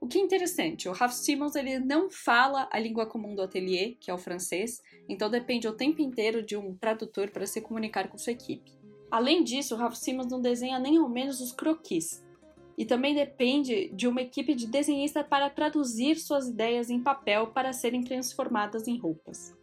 O 0.00 0.08
que 0.08 0.18
é 0.18 0.20
interessante, 0.20 0.88
o 0.88 0.92
Ralph 0.92 1.12
Simmons 1.12 1.54
ele 1.54 1.78
não 1.78 2.10
fala 2.10 2.68
a 2.72 2.78
língua 2.78 3.06
comum 3.06 3.36
do 3.36 3.42
ateliê, 3.42 3.96
que 4.00 4.10
é 4.10 4.14
o 4.14 4.18
francês, 4.18 4.82
então 5.08 5.30
depende 5.30 5.68
o 5.68 5.76
tempo 5.76 6.02
inteiro 6.02 6.42
de 6.42 6.56
um 6.56 6.74
tradutor 6.74 7.30
para 7.30 7.46
se 7.46 7.60
comunicar 7.60 8.08
com 8.08 8.18
sua 8.18 8.32
equipe. 8.32 8.72
Além 9.08 9.44
disso, 9.44 9.76
o 9.76 9.78
Ralph 9.78 9.94
Simmons 9.94 10.28
não 10.28 10.40
desenha 10.40 10.80
nem 10.80 10.96
ao 10.96 11.08
menos 11.08 11.40
os 11.40 11.52
croquis, 11.52 12.21
e 12.76 12.84
também 12.84 13.14
depende 13.14 13.90
de 13.94 14.06
uma 14.08 14.22
equipe 14.22 14.54
de 14.54 14.66
desenhista 14.66 15.22
para 15.22 15.50
traduzir 15.50 16.16
suas 16.16 16.48
ideias 16.48 16.90
em 16.90 17.00
papel 17.00 17.48
para 17.48 17.72
serem 17.72 18.02
transformadas 18.02 18.88
em 18.88 18.98
roupas. 18.98 19.56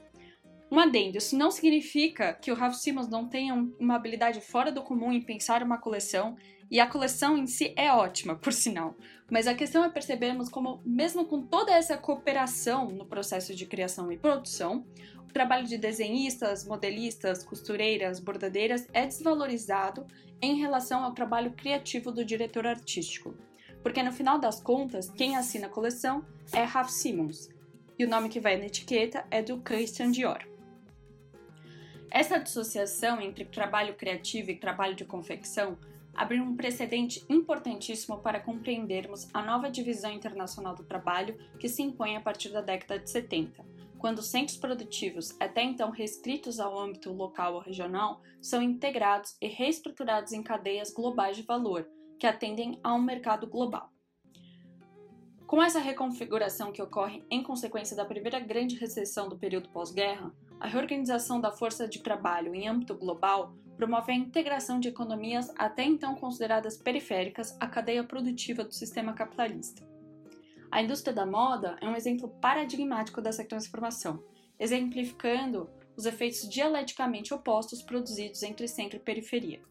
Um 0.71 0.77
adendo, 0.79 1.17
isso 1.17 1.35
não 1.35 1.49
significa 1.49 2.33
que 2.33 2.51
o 2.51 2.55
Ralph 2.55 2.75
Simmons 2.75 3.09
não 3.09 3.27
tenha 3.27 3.55
uma 3.79 3.95
habilidade 3.95 4.39
fora 4.39 4.71
do 4.71 4.83
comum 4.83 5.11
em 5.11 5.21
pensar 5.21 5.63
uma 5.63 5.79
coleção 5.79 6.37
E 6.71 6.79
a 6.79 6.85
coleção 6.85 7.35
em 7.35 7.47
si 7.47 7.73
é 7.75 7.91
ótima, 7.91 8.35
por 8.35 8.53
sinal. 8.53 8.95
Mas 9.29 9.47
a 9.47 9.55
questão 9.55 9.83
é 9.83 9.89
percebermos 9.89 10.49
como, 10.49 10.81
mesmo 10.85 11.25
com 11.25 11.41
toda 11.41 11.71
essa 11.71 11.97
cooperação 11.97 12.91
no 12.91 13.07
processo 13.07 13.55
de 13.55 13.65
criação 13.65 14.11
e 14.11 14.17
produção, 14.17 14.85
o 15.29 15.31
trabalho 15.31 15.67
de 15.67 15.77
desenhistas, 15.77 16.65
modelistas, 16.65 17.43
costureiras, 17.43 18.19
bordadeiras 18.19 18.87
é 18.91 19.05
desvalorizado 19.05 20.07
em 20.41 20.55
relação 20.55 21.03
ao 21.03 21.13
trabalho 21.13 21.51
criativo 21.51 22.11
do 22.11 22.25
diretor 22.25 22.65
artístico. 22.65 23.35
Porque 23.83 24.01
no 24.01 24.11
final 24.11 24.39
das 24.39 24.59
contas, 24.59 25.07
quem 25.11 25.37
assina 25.37 25.67
a 25.67 25.69
coleção 25.69 26.25
é 26.51 26.63
Ralph 26.63 26.89
Simmons, 26.89 27.47
e 27.97 28.05
o 28.05 28.09
nome 28.09 28.27
que 28.27 28.39
vai 28.39 28.57
na 28.57 28.65
etiqueta 28.65 29.23
é 29.29 29.43
do 29.43 29.59
Christian 29.59 30.09
Dior. 30.09 30.39
Essa 32.09 32.39
dissociação 32.39 33.21
entre 33.21 33.45
trabalho 33.45 33.93
criativo 33.93 34.49
e 34.49 34.55
trabalho 34.55 34.95
de 34.95 35.05
confecção 35.05 35.77
abriu 36.15 36.43
um 36.43 36.55
precedente 36.55 37.23
importantíssimo 37.29 38.17
para 38.17 38.39
compreendermos 38.39 39.27
a 39.31 39.43
nova 39.43 39.69
divisão 39.69 40.11
internacional 40.11 40.73
do 40.73 40.83
trabalho 40.83 41.37
que 41.59 41.69
se 41.69 41.83
impõe 41.83 42.17
a 42.17 42.21
partir 42.21 42.49
da 42.49 42.61
década 42.61 42.97
de 42.97 43.11
70, 43.11 43.63
quando 43.99 44.23
centros 44.23 44.57
produtivos, 44.57 45.35
até 45.39 45.61
então 45.61 45.91
restritos 45.91 46.59
ao 46.59 46.79
âmbito 46.79 47.11
local 47.11 47.55
ou 47.55 47.59
regional, 47.59 48.21
são 48.41 48.61
integrados 48.61 49.35
e 49.41 49.47
reestruturados 49.47 50.31
em 50.31 50.41
cadeias 50.41 50.91
globais 50.91 51.35
de 51.35 51.43
valor, 51.43 51.87
que 52.17 52.25
atendem 52.25 52.79
a 52.81 52.93
um 52.95 53.01
mercado 53.01 53.45
global. 53.45 53.91
Com 55.45 55.61
essa 55.61 55.79
reconfiguração 55.79 56.71
que 56.71 56.81
ocorre 56.81 57.25
em 57.29 57.43
consequência 57.43 57.95
da 57.95 58.05
primeira 58.05 58.39
grande 58.39 58.75
recessão 58.75 59.27
do 59.27 59.37
período 59.37 59.69
pós-guerra, 59.69 60.31
a 60.59 60.67
reorganização 60.67 61.41
da 61.41 61.51
força 61.51 61.87
de 61.87 61.99
trabalho 61.99 62.53
em 62.55 62.67
âmbito 62.67 62.95
global 62.95 63.53
promove 63.75 64.11
a 64.11 64.15
integração 64.15 64.79
de 64.79 64.89
economias 64.89 65.51
até 65.57 65.83
então 65.83 66.15
consideradas 66.15 66.77
periféricas 66.77 67.57
à 67.59 67.67
cadeia 67.67 68.03
produtiva 68.03 68.63
do 68.63 68.73
sistema 68.73 69.13
capitalista. 69.13 69.88
A 70.71 70.83
indústria 70.83 71.13
da 71.13 71.25
moda 71.25 71.77
é 71.81 71.87
um 71.87 71.95
exemplo 71.95 72.29
paradigmático 72.39 73.21
dessa 73.21 73.43
transformação, 73.43 74.23
exemplificando 74.59 75.67
os 75.97 76.05
efeitos 76.05 76.47
dialeticamente 76.47 77.33
opostos 77.33 77.81
produzidos 77.81 78.43
entre 78.43 78.67
centro 78.67 78.97
e 78.97 78.99
periferia. 78.99 79.61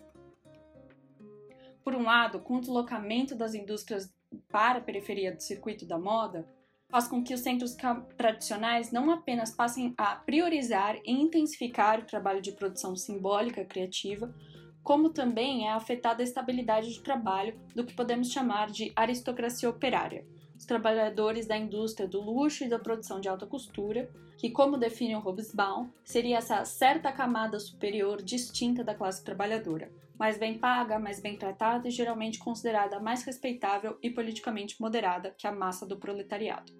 Por 1.85 1.95
um 1.95 2.03
lado, 2.03 2.41
com 2.41 2.57
o 2.57 2.61
deslocamento 2.61 3.35
das 3.35 3.55
indústrias 3.55 4.13
para 4.49 4.79
a 4.79 4.83
periferia 4.83 5.35
do 5.35 5.43
circuito 5.43 5.87
da 5.87 5.99
moda, 5.99 6.47
faz 6.91 7.07
com 7.07 7.23
que 7.23 7.33
os 7.33 7.41
centros 7.41 7.77
tradicionais 8.17 8.91
não 8.91 9.11
apenas 9.11 9.55
passem 9.55 9.95
a 9.97 10.17
priorizar 10.17 10.97
e 11.05 11.13
intensificar 11.13 12.01
o 12.01 12.07
trabalho 12.07 12.43
de 12.43 12.53
produção 12.53 12.97
simbólica 12.97 13.65
criativa, 13.65 14.35
como 14.83 15.11
também 15.11 15.67
é 15.69 15.73
afetada 15.73 16.23
a 16.23 16.25
estabilidade 16.25 16.93
de 16.93 17.03
trabalho 17.03 17.59
do 17.75 17.85
que 17.85 17.95
podemos 17.95 18.33
chamar 18.33 18.71
de 18.71 18.93
aristocracia 18.97 19.69
operária, 19.69 20.27
os 20.59 20.66
trabalhadores 20.66 21.47
da 21.47 21.57
indústria 21.57 22.09
do 22.09 22.21
luxo 22.21 22.64
e 22.64 22.68
da 22.68 22.81
produção 22.81 23.21
de 23.21 23.29
alta 23.29 23.47
costura, 23.47 24.11
que, 24.37 24.51
como 24.51 24.77
define 24.77 25.14
o 25.14 25.21
Hobsbawm, 25.21 25.88
seria 26.05 26.38
essa 26.38 26.64
certa 26.64 27.12
camada 27.12 27.61
superior 27.61 28.21
distinta 28.21 28.83
da 28.83 28.92
classe 28.92 29.23
trabalhadora, 29.23 29.92
mais 30.18 30.37
bem 30.37 30.59
paga, 30.59 30.99
mais 30.99 31.21
bem 31.21 31.37
tratada 31.37 31.87
e 31.87 31.92
geralmente 31.92 32.40
considerada 32.40 32.99
mais 32.99 33.23
respeitável 33.23 33.97
e 34.03 34.11
politicamente 34.11 34.81
moderada 34.81 35.33
que 35.38 35.47
a 35.47 35.53
massa 35.53 35.87
do 35.87 35.97
proletariado. 35.97 36.73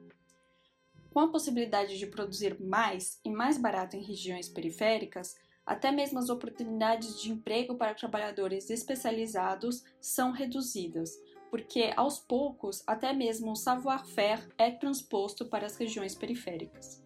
Com 1.13 1.21
a 1.21 1.31
possibilidade 1.31 1.99
de 1.99 2.07
produzir 2.07 2.61
mais 2.61 3.21
e 3.25 3.31
mais 3.31 3.57
barato 3.57 3.97
em 3.97 4.03
regiões 4.03 4.49
periféricas, 4.49 5.37
até 5.65 5.93
mesmo 5.93 6.19
as 6.19 6.31
oportunidades 6.31 7.21
de 7.21 7.31
emprego 7.31 7.77
para 7.77 7.95
trabalhadores 7.95 8.71
especializados 8.71 9.85
são 10.01 10.33
reduzidas, 10.33 11.13
porque 11.51 11.93
aos 11.97 12.19
poucos 12.19 12.83
até 12.87 13.13
mesmo 13.13 13.53
o 13.53 13.57
savoir-faire 13.57 14.49
é 14.57 14.71
transposto 14.71 15.47
para 15.47 15.67
as 15.67 15.77
regiões 15.77 16.15
periféricas. 16.15 17.03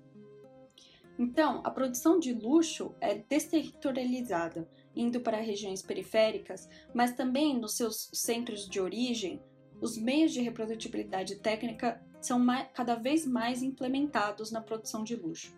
Então, 1.18 1.61
a 1.64 1.70
produção 1.70 2.18
de 2.18 2.33
luxo 2.33 2.94
é 3.00 3.14
desterritorializada, 3.14 4.68
indo 4.96 5.20
para 5.20 5.37
regiões 5.37 5.83
periféricas, 5.83 6.68
mas 6.94 7.12
também 7.12 7.59
nos 7.59 7.76
seus 7.76 8.11
centros 8.12 8.68
de 8.68 8.81
origem, 8.81 9.40
os 9.81 9.96
meios 9.96 10.33
de 10.33 10.40
reprodutibilidade 10.40 11.37
técnica 11.37 12.02
são 12.20 12.44
cada 12.72 12.94
vez 12.94 13.26
mais 13.26 13.62
implementados 13.62 14.50
na 14.50 14.61
produção 14.61 15.02
de 15.02 15.16
luxo. 15.16 15.55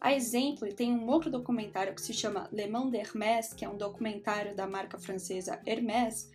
A 0.00 0.14
exemplo, 0.14 0.72
tem 0.72 0.92
um 0.92 1.06
outro 1.08 1.30
documentário 1.30 1.94
que 1.94 2.00
se 2.00 2.14
chama 2.14 2.48
Le 2.50 2.66
Monde 2.66 2.92
d'Hermès, 2.92 3.52
que 3.52 3.64
é 3.64 3.68
um 3.68 3.76
documentário 3.76 4.56
da 4.56 4.66
marca 4.66 4.98
francesa 4.98 5.60
Hermès, 5.66 6.30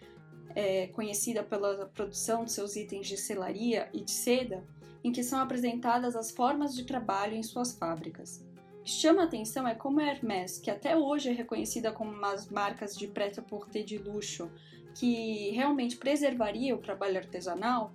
é, 0.54 0.88
conhecida 0.88 1.44
pela 1.44 1.86
produção 1.88 2.44
de 2.44 2.52
seus 2.52 2.76
itens 2.76 3.08
de 3.08 3.18
selaria 3.18 3.90
e 3.94 4.02
de 4.02 4.12
seda, 4.12 4.64
em 5.04 5.12
que 5.12 5.24
são 5.24 5.40
apresentadas 5.40 6.16
as 6.16 6.32
formas 6.32 6.76
de 6.76 6.84
trabalho 6.84 7.36
em 7.36 7.44
suas 7.44 7.74
fábricas 7.74 8.46
que 8.86 8.92
chama 8.92 9.24
a 9.24 9.26
atenção 9.26 9.68
é 9.68 9.74
como 9.74 10.00
a 10.00 10.04
Hermès, 10.04 10.60
que 10.60 10.70
até 10.70 10.96
hoje 10.96 11.30
é 11.30 11.32
reconhecida 11.34 11.92
como 11.92 12.12
uma 12.12 12.32
das 12.32 12.48
marcas 12.48 12.96
de 12.96 13.08
prêt-à-porter 13.08 13.84
de 13.84 13.98
luxo, 13.98 14.52
que 14.94 15.50
realmente 15.50 15.98
preservaria 15.98 16.76
o 16.76 16.78
trabalho 16.78 17.18
artesanal, 17.18 17.92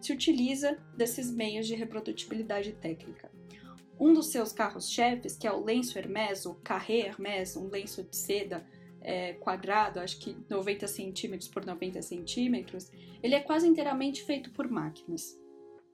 se 0.00 0.12
utiliza 0.12 0.76
desses 0.96 1.30
meios 1.30 1.68
de 1.68 1.76
reprodutibilidade 1.76 2.72
técnica. 2.72 3.30
Um 4.00 4.12
dos 4.12 4.26
seus 4.26 4.52
carros-chefes, 4.52 5.36
que 5.36 5.46
é 5.46 5.52
o 5.52 5.64
lenço 5.64 5.96
Hermès, 5.96 6.44
o 6.44 6.54
carré 6.56 7.06
Hermès, 7.06 7.56
um 7.56 7.68
lenço 7.68 8.02
de 8.02 8.16
seda 8.16 8.66
é, 9.06 9.34
quadrado, 9.34 10.00
acho 10.00 10.18
que 10.18 10.36
90 10.50 10.88
centímetros 10.88 11.48
por 11.48 11.64
90 11.64 12.02
centímetros, 12.02 12.90
ele 13.22 13.36
é 13.36 13.40
quase 13.40 13.66
inteiramente 13.68 14.24
feito 14.24 14.50
por 14.50 14.68
máquinas. 14.68 15.40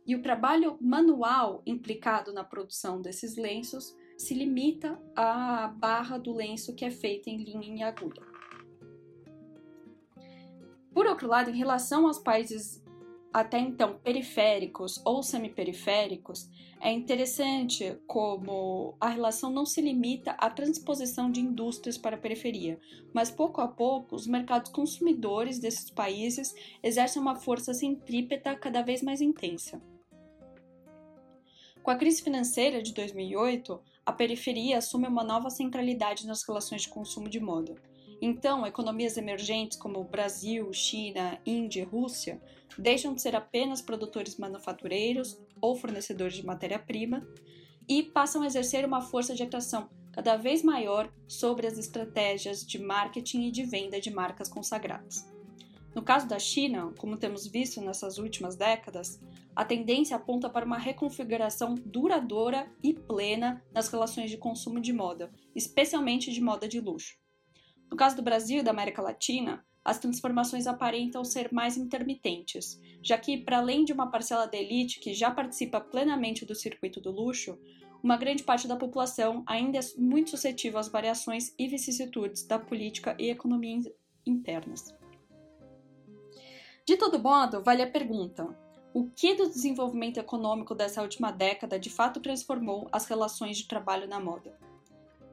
E 0.06 0.16
o 0.16 0.22
trabalho 0.22 0.78
manual 0.80 1.62
implicado 1.66 2.32
na 2.32 2.42
produção 2.42 3.02
desses 3.02 3.36
lenços 3.36 3.94
se 4.16 4.32
limita 4.34 4.98
à 5.14 5.68
barra 5.68 6.16
do 6.16 6.32
lenço 6.32 6.74
que 6.74 6.86
é 6.86 6.90
feita 6.90 7.28
em 7.28 7.44
linha 7.44 7.76
e 7.76 7.82
agulha. 7.82 8.22
Por 10.94 11.06
outro 11.06 11.28
lado, 11.28 11.50
em 11.50 11.56
relação 11.56 12.06
aos 12.06 12.18
países 12.18 12.81
até 13.32 13.58
então 13.58 13.98
periféricos 13.98 15.00
ou 15.04 15.22
semiperiféricos, 15.22 16.50
é 16.80 16.90
interessante 16.90 17.96
como 18.06 18.96
a 19.00 19.08
relação 19.08 19.50
não 19.50 19.64
se 19.64 19.80
limita 19.80 20.32
à 20.32 20.50
transposição 20.50 21.30
de 21.30 21.40
indústrias 21.40 21.96
para 21.96 22.16
a 22.16 22.18
periferia, 22.18 22.78
mas 23.14 23.30
pouco 23.30 23.60
a 23.60 23.68
pouco 23.68 24.16
os 24.16 24.26
mercados 24.26 24.70
consumidores 24.70 25.58
desses 25.58 25.88
países 25.90 26.54
exercem 26.82 27.22
uma 27.22 27.36
força 27.36 27.72
centrípeta 27.72 28.54
cada 28.56 28.82
vez 28.82 29.00
mais 29.00 29.20
intensa. 29.20 29.80
Com 31.82 31.90
a 31.90 31.96
crise 31.96 32.22
financeira 32.22 32.82
de 32.82 32.92
2008, 32.92 33.80
a 34.04 34.12
periferia 34.12 34.78
assume 34.78 35.06
uma 35.06 35.24
nova 35.24 35.50
centralidade 35.50 36.26
nas 36.26 36.42
relações 36.42 36.82
de 36.82 36.88
consumo 36.88 37.28
de 37.28 37.40
moda. 37.40 37.74
Então, 38.24 38.64
economias 38.64 39.16
emergentes 39.16 39.76
como 39.76 40.04
Brasil, 40.04 40.72
China, 40.72 41.40
Índia 41.44 41.80
e 41.80 41.84
Rússia 41.84 42.40
deixam 42.78 43.14
de 43.14 43.20
ser 43.20 43.34
apenas 43.34 43.82
produtores 43.82 44.38
manufatureiros 44.38 45.36
ou 45.60 45.74
fornecedores 45.74 46.36
de 46.36 46.46
matéria-prima 46.46 47.26
e 47.88 48.00
passam 48.00 48.42
a 48.42 48.46
exercer 48.46 48.84
uma 48.84 49.02
força 49.02 49.34
de 49.34 49.42
atração 49.42 49.90
cada 50.12 50.36
vez 50.36 50.62
maior 50.62 51.12
sobre 51.26 51.66
as 51.66 51.76
estratégias 51.76 52.64
de 52.64 52.78
marketing 52.78 53.48
e 53.48 53.50
de 53.50 53.64
venda 53.64 54.00
de 54.00 54.12
marcas 54.12 54.48
consagradas. 54.48 55.28
No 55.92 56.00
caso 56.00 56.28
da 56.28 56.38
China, 56.38 56.94
como 56.98 57.16
temos 57.16 57.44
visto 57.44 57.80
nessas 57.80 58.18
últimas 58.18 58.54
décadas, 58.54 59.20
a 59.54 59.64
tendência 59.64 60.16
aponta 60.16 60.48
para 60.48 60.64
uma 60.64 60.78
reconfiguração 60.78 61.74
duradoura 61.74 62.70
e 62.84 62.94
plena 62.94 63.64
nas 63.74 63.88
relações 63.88 64.30
de 64.30 64.38
consumo 64.38 64.80
de 64.80 64.92
moda, 64.92 65.32
especialmente 65.56 66.30
de 66.32 66.40
moda 66.40 66.68
de 66.68 66.78
luxo. 66.78 67.21
No 67.92 67.98
caso 67.98 68.16
do 68.16 68.22
Brasil 68.22 68.60
e 68.60 68.62
da 68.62 68.70
América 68.70 69.02
Latina, 69.02 69.62
as 69.84 69.98
transformações 69.98 70.66
aparentam 70.66 71.22
ser 71.26 71.52
mais 71.52 71.76
intermitentes, 71.76 72.80
já 73.02 73.18
que, 73.18 73.36
para 73.36 73.58
além 73.58 73.84
de 73.84 73.92
uma 73.92 74.10
parcela 74.10 74.46
da 74.46 74.56
elite 74.56 74.98
que 74.98 75.12
já 75.12 75.30
participa 75.30 75.78
plenamente 75.78 76.46
do 76.46 76.54
circuito 76.54 77.02
do 77.02 77.10
luxo, 77.10 77.58
uma 78.02 78.16
grande 78.16 78.44
parte 78.44 78.66
da 78.66 78.76
população 78.76 79.44
ainda 79.46 79.78
é 79.78 79.82
muito 79.98 80.30
suscetível 80.30 80.78
às 80.78 80.88
variações 80.88 81.54
e 81.58 81.68
vicissitudes 81.68 82.46
da 82.46 82.58
política 82.58 83.14
e 83.18 83.28
economia 83.28 83.78
internas. 84.24 84.94
De 86.86 86.96
todo 86.96 87.18
modo, 87.18 87.62
vale 87.62 87.82
a 87.82 87.90
pergunta: 87.90 88.48
o 88.94 89.10
que 89.10 89.34
do 89.34 89.50
desenvolvimento 89.50 90.16
econômico 90.16 90.74
dessa 90.74 91.02
última 91.02 91.30
década 91.30 91.78
de 91.78 91.90
fato 91.90 92.20
transformou 92.20 92.88
as 92.90 93.04
relações 93.04 93.58
de 93.58 93.68
trabalho 93.68 94.08
na 94.08 94.18
moda? 94.18 94.58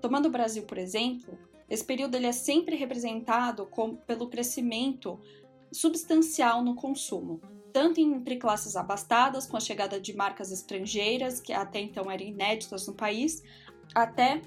Tomando 0.02 0.26
o 0.26 0.32
Brasil, 0.32 0.64
por 0.64 0.78
exemplo, 0.78 1.38
esse 1.70 1.84
período 1.84 2.16
ele 2.16 2.28
é 2.28 2.32
sempre 2.32 2.76
representado 2.76 3.66
com, 3.66 3.96
pelo 3.96 4.30
crescimento 4.30 5.20
substancial 5.72 6.64
no 6.64 6.76
consumo, 6.76 7.40
tanto 7.72 8.00
entre 8.00 8.38
classes 8.38 8.76
abastadas, 8.76 9.46
com 9.46 9.56
a 9.56 9.60
chegada 9.60 10.00
de 10.00 10.16
marcas 10.16 10.52
estrangeiras, 10.52 11.40
que 11.40 11.54
até 11.54 11.80
então 11.80 12.10
eram 12.10 12.26
inéditas 12.26 12.88
no 12.88 12.94
país, 12.94 13.44
até 13.94 14.42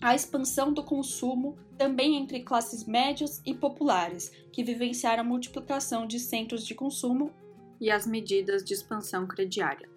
a 0.00 0.14
expansão 0.14 0.72
do 0.72 0.82
consumo 0.82 1.56
também 1.76 2.16
entre 2.16 2.40
classes 2.40 2.84
médias 2.84 3.42
e 3.44 3.54
populares, 3.54 4.30
que 4.50 4.64
vivenciaram 4.64 5.22
a 5.22 5.26
multiplicação 5.26 6.06
de 6.06 6.18
centros 6.18 6.66
de 6.66 6.74
consumo 6.74 7.32
e 7.80 7.90
as 7.90 8.06
medidas 8.06 8.64
de 8.64 8.72
expansão 8.72 9.26
crediária. 9.26 9.90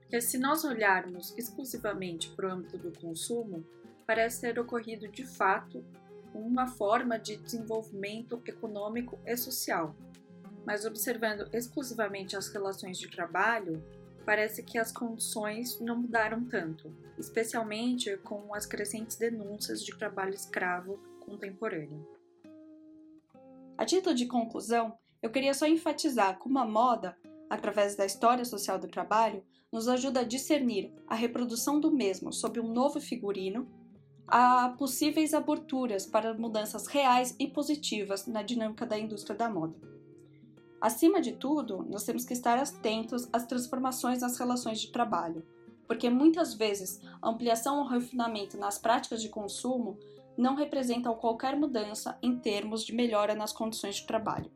Porque 0.00 0.20
se 0.20 0.38
nós 0.38 0.64
olharmos 0.64 1.32
exclusivamente 1.38 2.28
para 2.30 2.48
o 2.48 2.52
âmbito 2.52 2.76
do 2.76 2.92
consumo, 2.98 3.64
parece 4.10 4.40
ter 4.40 4.58
ocorrido 4.58 5.06
de 5.06 5.24
fato 5.24 5.84
uma 6.34 6.66
forma 6.66 7.16
de 7.16 7.36
desenvolvimento 7.36 8.42
econômico 8.44 9.20
e 9.24 9.36
social. 9.36 9.94
Mas 10.66 10.84
observando 10.84 11.48
exclusivamente 11.52 12.36
as 12.36 12.48
relações 12.48 12.98
de 12.98 13.08
trabalho, 13.08 13.80
parece 14.26 14.64
que 14.64 14.78
as 14.78 14.90
condições 14.90 15.78
não 15.78 15.98
mudaram 15.98 16.44
tanto, 16.44 16.92
especialmente 17.16 18.16
com 18.16 18.52
as 18.52 18.66
crescentes 18.66 19.16
denúncias 19.16 19.80
de 19.80 19.96
trabalho 19.96 20.34
escravo 20.34 20.98
contemporâneo. 21.20 22.04
A 23.78 23.84
título 23.84 24.12
de 24.12 24.26
conclusão, 24.26 24.98
eu 25.22 25.30
queria 25.30 25.54
só 25.54 25.68
enfatizar 25.68 26.36
como 26.36 26.58
a 26.58 26.66
moda, 26.66 27.16
através 27.48 27.94
da 27.94 28.04
história 28.04 28.44
social 28.44 28.76
do 28.76 28.88
trabalho, 28.88 29.44
nos 29.70 29.86
ajuda 29.86 30.22
a 30.22 30.24
discernir 30.24 30.92
a 31.06 31.14
reprodução 31.14 31.78
do 31.78 31.92
mesmo 31.92 32.32
sob 32.32 32.58
um 32.58 32.72
novo 32.72 33.00
figurino, 33.00 33.78
a 34.30 34.68
possíveis 34.78 35.34
aberturas 35.34 36.06
para 36.06 36.34
mudanças 36.34 36.86
reais 36.86 37.34
e 37.36 37.48
positivas 37.48 38.28
na 38.28 38.42
dinâmica 38.42 38.86
da 38.86 38.96
indústria 38.96 39.36
da 39.36 39.50
moda. 39.50 39.76
Acima 40.80 41.20
de 41.20 41.32
tudo, 41.32 41.84
nós 41.90 42.04
temos 42.04 42.24
que 42.24 42.32
estar 42.32 42.56
atentos 42.56 43.28
às 43.32 43.44
transformações 43.44 44.20
nas 44.20 44.38
relações 44.38 44.80
de 44.80 44.92
trabalho, 44.92 45.44
porque 45.86 46.08
muitas 46.08 46.54
vezes 46.54 47.00
a 47.20 47.28
ampliação 47.28 47.80
ou 47.80 47.88
refinamento 47.88 48.56
nas 48.56 48.78
práticas 48.78 49.20
de 49.20 49.28
consumo 49.28 49.98
não 50.38 50.54
representam 50.54 51.14
qualquer 51.16 51.56
mudança 51.56 52.16
em 52.22 52.38
termos 52.38 52.84
de 52.84 52.94
melhora 52.94 53.34
nas 53.34 53.52
condições 53.52 53.96
de 53.96 54.06
trabalho. 54.06 54.50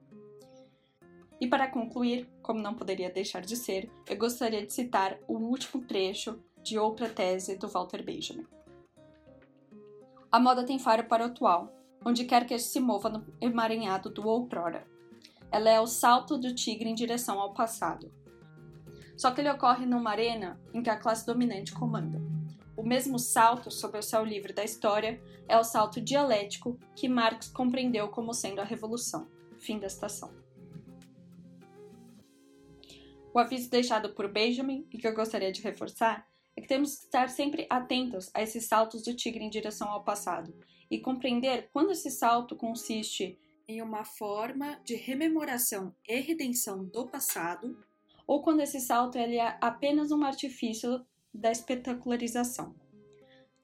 E 1.41 1.49
para 1.49 1.69
concluir, 1.69 2.29
como 2.41 2.63
não 2.63 2.75
poderia 2.75 3.11
deixar 3.11 3.43
de 3.43 3.57
ser, 3.57 3.91
eu 4.09 4.17
gostaria 4.17 4.65
de 4.65 4.73
citar 4.73 5.19
o 5.27 5.35
último 5.35 5.83
trecho 5.83 6.39
de 6.63 6.79
outra 6.79 7.11
tese 7.11 7.57
do 7.57 7.69
Walter 7.69 8.03
Benjamin. 8.03 8.47
A 10.35 10.41
moda 10.41 10.67
tem 10.67 10.81
faro 10.81 11.05
para 11.05 11.23
o 11.23 11.27
atual, 11.27 11.73
onde 12.05 12.25
quer 12.25 12.45
que 12.45 12.59
se 12.59 12.81
mova 12.81 13.09
no 13.09 13.25
emaranhado 13.41 14.11
do 14.11 14.27
outrora. 14.27 14.85
Ela 15.49 15.71
é 15.71 15.81
o 15.81 15.87
salto 15.87 16.37
do 16.37 16.53
tigre 16.53 16.89
em 16.89 16.95
direção 16.97 17.39
ao 17.39 17.55
passado. 17.55 18.13
Só 19.17 19.31
que 19.31 19.41
ele 19.41 19.49
ocorre 19.49 19.87
numa 19.87 20.11
arena 20.11 20.61
em 20.73 20.83
que 20.83 20.91
a 20.91 20.99
classe 20.99 21.25
dominante 21.25 21.73
comanda. 21.73 22.21
O 22.77 22.83
mesmo 22.83 23.17
salto 23.17 23.71
sobre 23.71 24.01
o 24.01 24.03
céu 24.03 24.25
livre 24.25 24.53
da 24.53 24.65
história 24.65 25.23
é 25.47 25.57
o 25.57 25.63
salto 25.63 26.01
dialético 26.01 26.77
que 26.97 27.09
Marx 27.09 27.49
compreendeu 27.49 28.09
como 28.09 28.35
sendo 28.35 28.61
a 28.61 28.65
revolução. 28.65 29.29
Fim 29.61 29.79
da 29.79 29.87
estação. 29.87 30.33
O 33.33 33.39
aviso 33.39 33.71
deixado 33.71 34.09
por 34.15 34.27
Benjamin 34.27 34.85
e 34.93 34.99
que 34.99 35.07
eu 35.07 35.15
gostaria 35.15 35.53
de 35.53 35.63
reforçar 35.63 36.27
é 36.57 36.61
que 36.61 36.69
temos 36.69 36.97
que 36.97 37.05
estar 37.05 37.29
sempre 37.29 37.67
atentos 37.69 38.31
a 38.35 38.43
esses 38.43 38.67
saltos 38.67 39.03
do 39.03 39.15
tigre 39.15 39.45
em 39.45 39.51
direção 39.51 39.89
ao 39.89 40.05
passado 40.05 40.55
e 40.91 40.99
compreender 40.99 41.69
quando 41.73 41.93
esse 41.93 42.11
salto 42.11 42.55
consiste 42.55 43.39
em 43.67 43.81
uma 43.81 44.05
forma 44.05 44.79
de 44.85 44.95
rememoração 44.95 45.95
e 46.07 46.21
redenção 46.21 46.85
do 46.85 47.07
passado, 47.07 47.77
ou 48.27 48.43
quando 48.43 48.61
esse 48.61 48.81
salto 48.81 49.17
ele 49.17 49.37
é 49.37 49.57
apenas 49.61 50.11
um 50.11 50.23
artifício 50.23 51.05
da 51.33 51.51
espetacularização. 51.51 52.75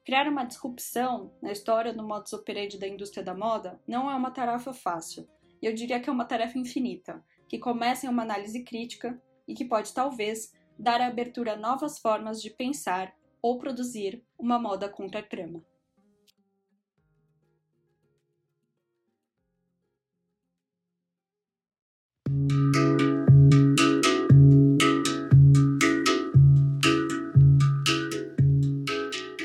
Criar 0.04 0.26
uma 0.26 0.44
disrupção 0.44 1.32
na 1.40 1.52
história 1.52 1.92
do 1.92 2.02
modus 2.02 2.32
operandi 2.32 2.78
da 2.78 2.88
indústria 2.88 3.22
da 3.22 3.34
moda 3.34 3.80
não 3.86 4.10
é 4.10 4.14
uma 4.14 4.30
tarefa 4.30 4.72
fácil, 4.72 5.28
e 5.62 5.66
eu 5.66 5.74
diria 5.74 6.00
que 6.00 6.08
é 6.08 6.12
uma 6.12 6.24
tarefa 6.24 6.58
infinita, 6.58 7.22
que 7.46 7.58
começa 7.58 8.06
em 8.06 8.08
uma 8.08 8.22
análise 8.22 8.64
crítica 8.64 9.20
e 9.46 9.54
que 9.54 9.64
pode 9.64 9.92
talvez 9.92 10.52
dar 10.80 11.02
abertura 11.02 11.52
a 11.52 11.56
novas 11.56 11.98
formas 11.98 12.40
de 12.40 12.48
pensar 12.48 13.14
ou 13.42 13.58
produzir 13.58 14.24
uma 14.38 14.58
moda 14.58 14.88
contra-trama. 14.88 15.62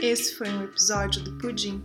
Esse 0.02 0.36
foi 0.38 0.48
um 0.50 0.64
episódio 0.64 1.22
do 1.22 1.38
Pudim, 1.38 1.84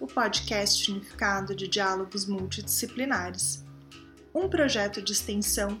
o 0.00 0.06
podcast 0.06 0.90
unificado 0.90 1.54
de 1.54 1.68
diálogos 1.68 2.26
multidisciplinares, 2.26 3.66
um 4.34 4.48
projeto 4.48 5.02
de 5.02 5.12
extensão 5.12 5.78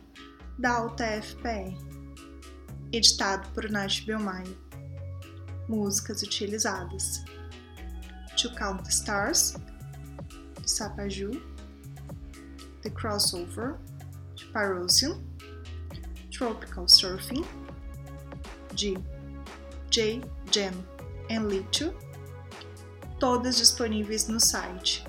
da 0.58 0.84
UTFPR, 0.84 1.91
editado 2.92 3.48
por 3.52 3.70
Nath 3.70 4.04
Belmaio. 4.04 4.56
Músicas 5.68 6.22
utilizadas: 6.22 7.24
To 8.36 8.54
Count 8.56 8.84
the 8.84 8.90
Stars, 8.90 9.56
de 10.60 10.68
Sapaju, 10.68 11.40
The 12.82 12.90
Crossover, 12.90 13.78
de 14.36 14.44
Parosian, 14.52 15.22
Tropical 16.30 16.88
Surfing, 16.88 17.44
de 18.74 18.96
J. 19.90 20.20
Jen 20.50 20.74
and 21.30 21.48
Litio, 21.48 21.94
todas 23.18 23.56
disponíveis 23.56 24.28
no 24.28 24.40
site 24.40 25.04